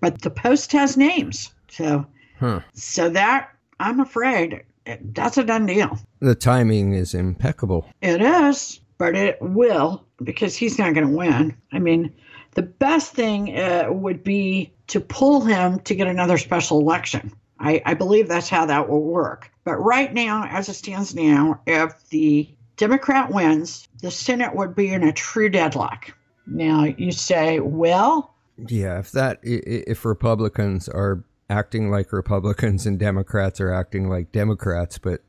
But 0.00 0.22
the 0.22 0.30
Post 0.30 0.72
has 0.72 0.96
names, 0.96 1.52
so 1.68 2.06
Huh. 2.40 2.60
so 2.72 3.10
that 3.10 3.50
I'm 3.78 4.00
afraid 4.00 4.62
it- 4.86 5.14
that's 5.14 5.36
a 5.36 5.44
done 5.44 5.66
deal. 5.66 5.98
The 6.20 6.34
timing 6.34 6.94
is 6.94 7.12
impeccable. 7.14 7.86
It 8.00 8.22
is, 8.22 8.80
but 8.96 9.14
it 9.14 9.36
will 9.42 10.04
because 10.24 10.56
he's 10.56 10.78
not 10.78 10.94
going 10.94 11.06
to 11.08 11.14
win. 11.16 11.54
I 11.70 11.80
mean, 11.80 12.14
the 12.54 12.62
best 12.62 13.12
thing 13.12 13.58
uh, 13.58 13.88
would 13.90 14.24
be 14.24 14.72
to 14.86 15.00
pull 15.00 15.42
him 15.42 15.80
to 15.80 15.94
get 15.94 16.06
another 16.06 16.38
special 16.38 16.80
election. 16.80 17.30
I, 17.62 17.80
I 17.86 17.94
believe 17.94 18.28
that's 18.28 18.48
how 18.48 18.66
that 18.66 18.88
will 18.88 19.02
work. 19.02 19.50
But 19.64 19.76
right 19.76 20.12
now, 20.12 20.44
as 20.50 20.68
it 20.68 20.74
stands 20.74 21.14
now, 21.14 21.60
if 21.66 22.08
the 22.08 22.48
Democrat 22.76 23.30
wins, 23.30 23.88
the 24.00 24.10
Senate 24.10 24.54
would 24.56 24.74
be 24.74 24.92
in 24.92 25.04
a 25.04 25.12
true 25.12 25.48
deadlock. 25.48 26.12
Now, 26.46 26.84
you 26.84 27.12
say, 27.12 27.60
well, 27.60 28.34
Yeah, 28.66 28.98
if 28.98 29.12
that 29.12 29.38
if 29.42 30.04
Republicans 30.04 30.88
are 30.88 31.24
acting 31.48 31.90
like 31.90 32.12
Republicans 32.12 32.84
and 32.84 32.98
Democrats 32.98 33.60
are 33.60 33.72
acting 33.72 34.08
like 34.08 34.32
Democrats, 34.32 34.98
but 34.98 35.20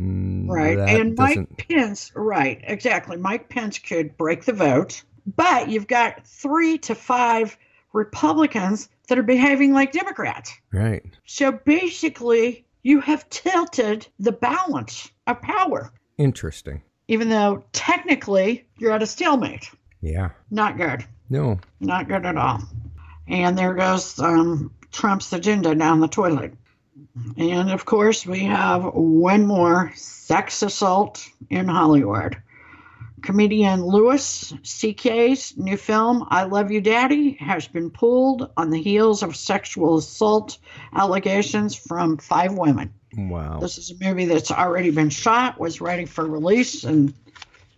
mm, 0.00 0.48
Right. 0.48 0.78
and 0.78 1.16
Mike 1.16 1.30
doesn't. 1.30 1.68
Pence, 1.68 2.12
right, 2.14 2.60
exactly. 2.62 3.16
Mike 3.16 3.48
Pence 3.48 3.80
could 3.80 4.16
break 4.16 4.44
the 4.44 4.52
vote, 4.52 5.02
but 5.36 5.68
you've 5.68 5.88
got 5.88 6.24
three 6.24 6.78
to 6.78 6.94
five 6.94 7.58
Republicans 7.92 8.88
that 9.10 9.18
are 9.18 9.24
behaving 9.24 9.72
like 9.74 9.90
Democrats. 9.92 10.54
Right. 10.72 11.04
So 11.26 11.50
basically, 11.50 12.64
you 12.84 13.00
have 13.00 13.28
tilted 13.28 14.06
the 14.20 14.30
balance 14.32 15.10
of 15.26 15.42
power, 15.42 15.92
Interesting. 16.16 16.80
even 17.08 17.28
though 17.28 17.64
technically 17.72 18.66
you're 18.78 18.92
at 18.92 19.02
a 19.02 19.06
stalemate. 19.06 19.68
Yeah. 20.00 20.30
Not 20.50 20.76
good. 20.76 21.04
No. 21.28 21.58
Not 21.80 22.06
good 22.08 22.24
at 22.24 22.36
all. 22.36 22.60
And 23.26 23.58
there 23.58 23.74
goes 23.74 24.18
um, 24.20 24.72
Trump's 24.92 25.32
agenda 25.32 25.74
down 25.74 25.98
the 26.00 26.08
toilet. 26.08 26.54
And 27.36 27.70
of 27.72 27.84
course, 27.84 28.24
we 28.24 28.44
have 28.44 28.84
one 28.94 29.44
more 29.44 29.92
sex 29.96 30.62
assault 30.62 31.28
in 31.50 31.66
Hollywood. 31.66 32.40
Comedian 33.22 33.84
Louis 33.84 34.52
C.K.'s 34.62 35.56
new 35.56 35.76
film, 35.76 36.26
I 36.28 36.44
Love 36.44 36.70
You 36.70 36.80
Daddy, 36.80 37.32
has 37.40 37.68
been 37.68 37.90
pulled 37.90 38.50
on 38.56 38.70
the 38.70 38.80
heels 38.80 39.22
of 39.22 39.36
sexual 39.36 39.98
assault 39.98 40.58
allegations 40.94 41.74
from 41.74 42.18
five 42.18 42.52
women. 42.52 42.92
Wow. 43.16 43.58
This 43.60 43.78
is 43.78 43.90
a 43.90 44.04
movie 44.04 44.24
that's 44.26 44.50
already 44.50 44.90
been 44.90 45.10
shot, 45.10 45.58
was 45.58 45.80
ready 45.80 46.04
for 46.04 46.26
release, 46.26 46.84
and 46.84 47.12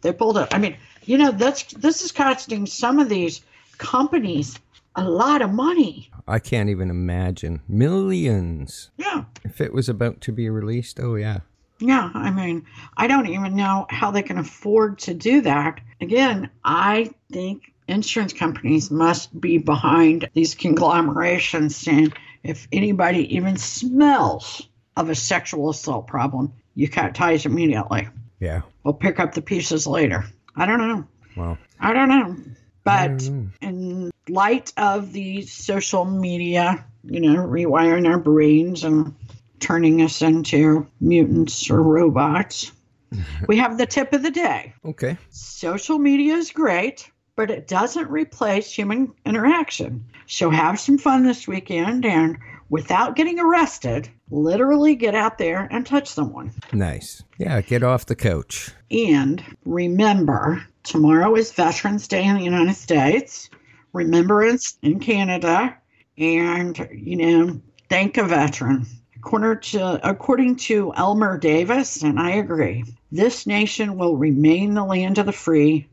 they 0.02 0.12
pulled 0.12 0.38
it. 0.38 0.48
I 0.52 0.58
mean, 0.58 0.76
you 1.04 1.18
know, 1.18 1.30
that's 1.30 1.72
this 1.74 2.02
is 2.02 2.12
costing 2.12 2.66
some 2.66 2.98
of 2.98 3.08
these 3.08 3.40
companies 3.78 4.58
a 4.94 5.04
lot 5.04 5.42
of 5.42 5.50
money. 5.50 6.10
I 6.28 6.38
can't 6.38 6.68
even 6.68 6.90
imagine 6.90 7.60
millions. 7.66 8.90
Yeah, 8.96 9.24
If 9.44 9.60
it 9.60 9.72
was 9.72 9.88
about 9.88 10.20
to 10.22 10.32
be 10.32 10.48
released, 10.48 11.00
oh 11.00 11.14
yeah. 11.14 11.40
Yeah. 11.82 12.10
I 12.14 12.30
mean, 12.30 12.66
I 12.96 13.06
don't 13.06 13.28
even 13.28 13.56
know 13.56 13.86
how 13.90 14.10
they 14.10 14.22
can 14.22 14.38
afford 14.38 15.00
to 15.00 15.14
do 15.14 15.42
that. 15.42 15.80
Again, 16.00 16.50
I 16.64 17.10
think 17.30 17.72
insurance 17.88 18.32
companies 18.32 18.90
must 18.90 19.38
be 19.38 19.58
behind 19.58 20.28
these 20.34 20.54
conglomerations, 20.54 21.86
and 21.86 22.14
if 22.42 22.66
anybody 22.72 23.36
even 23.36 23.56
smells 23.56 24.68
of 24.96 25.10
a 25.10 25.14
sexual 25.14 25.70
assault 25.70 26.06
problem, 26.06 26.52
you 26.74 26.88
cut 26.88 27.14
ties 27.14 27.46
immediately. 27.46 28.08
Yeah. 28.40 28.62
We'll 28.82 28.94
pick 28.94 29.20
up 29.20 29.34
the 29.34 29.42
pieces 29.42 29.86
later. 29.86 30.24
I 30.56 30.66
don't 30.66 30.78
know. 30.78 31.06
Wow. 31.36 31.58
I 31.80 31.92
don't 31.92 32.08
know. 32.08 32.36
But 32.84 33.18
don't 33.18 33.44
know. 33.44 33.50
in 33.60 34.10
light 34.28 34.72
of 34.76 35.12
the 35.12 35.42
social 35.42 36.04
media, 36.04 36.84
you 37.04 37.20
know, 37.20 37.36
rewiring 37.36 38.08
our 38.08 38.18
brains 38.18 38.84
and 38.84 39.14
turning 39.62 40.02
us 40.02 40.20
into 40.20 40.86
mutants 41.00 41.70
or 41.70 41.82
robots, 41.82 42.72
we 43.48 43.56
have 43.56 43.78
the 43.78 43.86
tip 43.86 44.12
of 44.12 44.22
the 44.22 44.30
day. 44.30 44.74
Okay. 44.84 45.16
Social 45.30 45.98
media 45.98 46.34
is 46.34 46.50
great, 46.50 47.10
but 47.36 47.50
it 47.50 47.68
doesn't 47.68 48.10
replace 48.10 48.70
human 48.70 49.12
interaction. 49.24 50.04
So 50.26 50.50
have 50.50 50.78
some 50.78 50.98
fun 50.98 51.24
this 51.24 51.48
weekend 51.48 52.04
and 52.04 52.38
without 52.68 53.16
getting 53.16 53.38
arrested, 53.38 54.08
literally 54.30 54.94
get 54.94 55.14
out 55.14 55.38
there 55.38 55.68
and 55.70 55.86
touch 55.86 56.08
someone. 56.08 56.52
Nice. 56.72 57.22
Yeah, 57.38 57.60
get 57.60 57.82
off 57.82 58.06
the 58.06 58.16
couch. 58.16 58.70
And 58.90 59.42
remember, 59.64 60.64
tomorrow 60.82 61.34
is 61.34 61.52
Veterans 61.52 62.08
Day 62.08 62.24
in 62.24 62.36
the 62.36 62.44
United 62.44 62.74
States, 62.74 63.50
Remembrance 63.92 64.78
in 64.82 65.00
Canada, 65.00 65.76
and, 66.16 66.88
you 66.92 67.16
know, 67.16 67.60
thank 67.90 68.16
a 68.16 68.24
veteran. 68.24 68.86
According 69.24 69.60
to, 69.60 70.08
according 70.08 70.56
to 70.56 70.92
Elmer 70.96 71.38
Davis, 71.38 72.02
and 72.02 72.18
I 72.18 72.30
agree, 72.32 72.84
this 73.12 73.46
nation 73.46 73.96
will 73.96 74.16
remain 74.16 74.74
the 74.74 74.84
land 74.84 75.16
of 75.18 75.26
the 75.26 75.32
free 75.32 75.86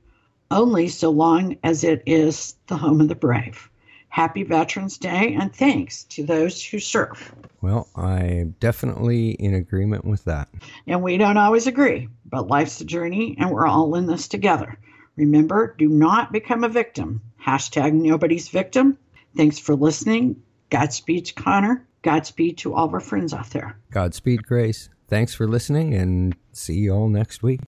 only 0.49 0.87
so 0.87 1.11
long 1.11 1.55
as 1.63 1.83
it 1.83 2.01
is 2.07 2.55
the 2.65 2.75
home 2.75 3.01
of 3.01 3.07
the 3.07 3.13
brave. 3.13 3.69
Happy 4.09 4.41
Veterans 4.41 4.97
Day, 4.97 5.37
and 5.39 5.53
thanks 5.53 6.05
to 6.05 6.25
those 6.25 6.65
who 6.65 6.79
serve. 6.79 7.31
Well, 7.61 7.87
I'm 7.95 8.55
definitely 8.59 9.31
in 9.33 9.53
agreement 9.53 10.05
with 10.05 10.23
that. 10.25 10.49
And 10.87 11.03
we 11.03 11.17
don't 11.17 11.37
always 11.37 11.67
agree, 11.67 12.09
but 12.25 12.47
life's 12.47 12.81
a 12.81 12.85
journey 12.85 13.35
and 13.39 13.51
we're 13.51 13.67
all 13.67 13.93
in 13.93 14.07
this 14.07 14.27
together. 14.27 14.75
Remember, 15.17 15.75
do 15.77 15.87
not 15.87 16.31
become 16.31 16.63
a 16.63 16.69
victim. 16.69 17.21
Hashtag 17.39 17.93
nobody's 17.93 18.49
victim. 18.49 18.97
Thanks 19.37 19.59
for 19.59 19.75
listening. 19.75 20.41
Godspeed, 20.71 21.35
Connor. 21.35 21.85
Godspeed 22.01 22.57
to 22.59 22.73
all 22.73 22.85
of 22.85 22.93
our 22.93 22.99
friends 22.99 23.33
out 23.33 23.49
there. 23.49 23.77
Godspeed, 23.91 24.43
Grace. 24.43 24.89
Thanks 25.07 25.33
for 25.33 25.47
listening 25.47 25.93
and 25.93 26.35
see 26.51 26.75
you 26.75 26.93
all 26.93 27.09
next 27.09 27.43
week. 27.43 27.61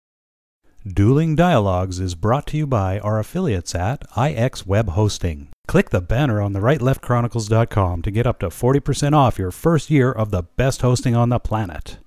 Dueling 0.87 1.35
Dialogues 1.35 1.99
is 1.99 2.15
brought 2.15 2.47
to 2.47 2.57
you 2.57 2.65
by 2.65 2.99
our 2.99 3.19
affiliates 3.19 3.75
at 3.75 4.03
IX 4.17 4.65
Web 4.65 4.89
Hosting. 4.89 5.49
Click 5.67 5.91
the 5.91 6.01
banner 6.01 6.41
on 6.41 6.53
the 6.53 6.59
rightleftchronicles.com 6.59 8.01
to 8.01 8.11
get 8.11 8.25
up 8.25 8.39
to 8.39 8.47
40% 8.47 9.13
off 9.13 9.37
your 9.37 9.51
first 9.51 9.91
year 9.91 10.11
of 10.11 10.31
the 10.31 10.43
best 10.43 10.81
hosting 10.81 11.15
on 11.15 11.29
the 11.29 11.39
planet. 11.39 11.97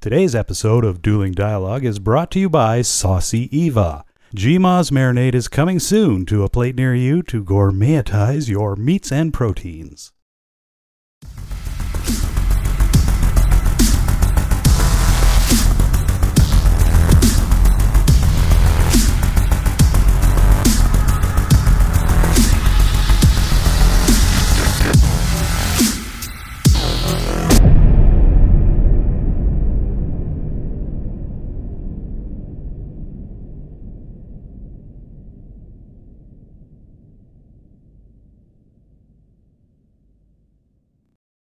Today's 0.00 0.34
episode 0.34 0.84
of 0.84 1.02
Dueling 1.02 1.32
Dialogue 1.32 1.84
is 1.84 1.98
brought 1.98 2.30
to 2.32 2.38
you 2.38 2.50
by 2.50 2.82
Saucy 2.82 3.48
Eva. 3.56 4.04
GMA's 4.36 4.90
marinade 4.90 5.34
is 5.34 5.48
coming 5.48 5.78
soon 5.78 6.26
to 6.26 6.44
a 6.44 6.50
plate 6.50 6.76
near 6.76 6.94
you 6.94 7.22
to 7.22 7.42
gourmetize 7.42 8.48
your 8.48 8.76
meats 8.76 9.10
and 9.10 9.32
proteins. 9.32 10.12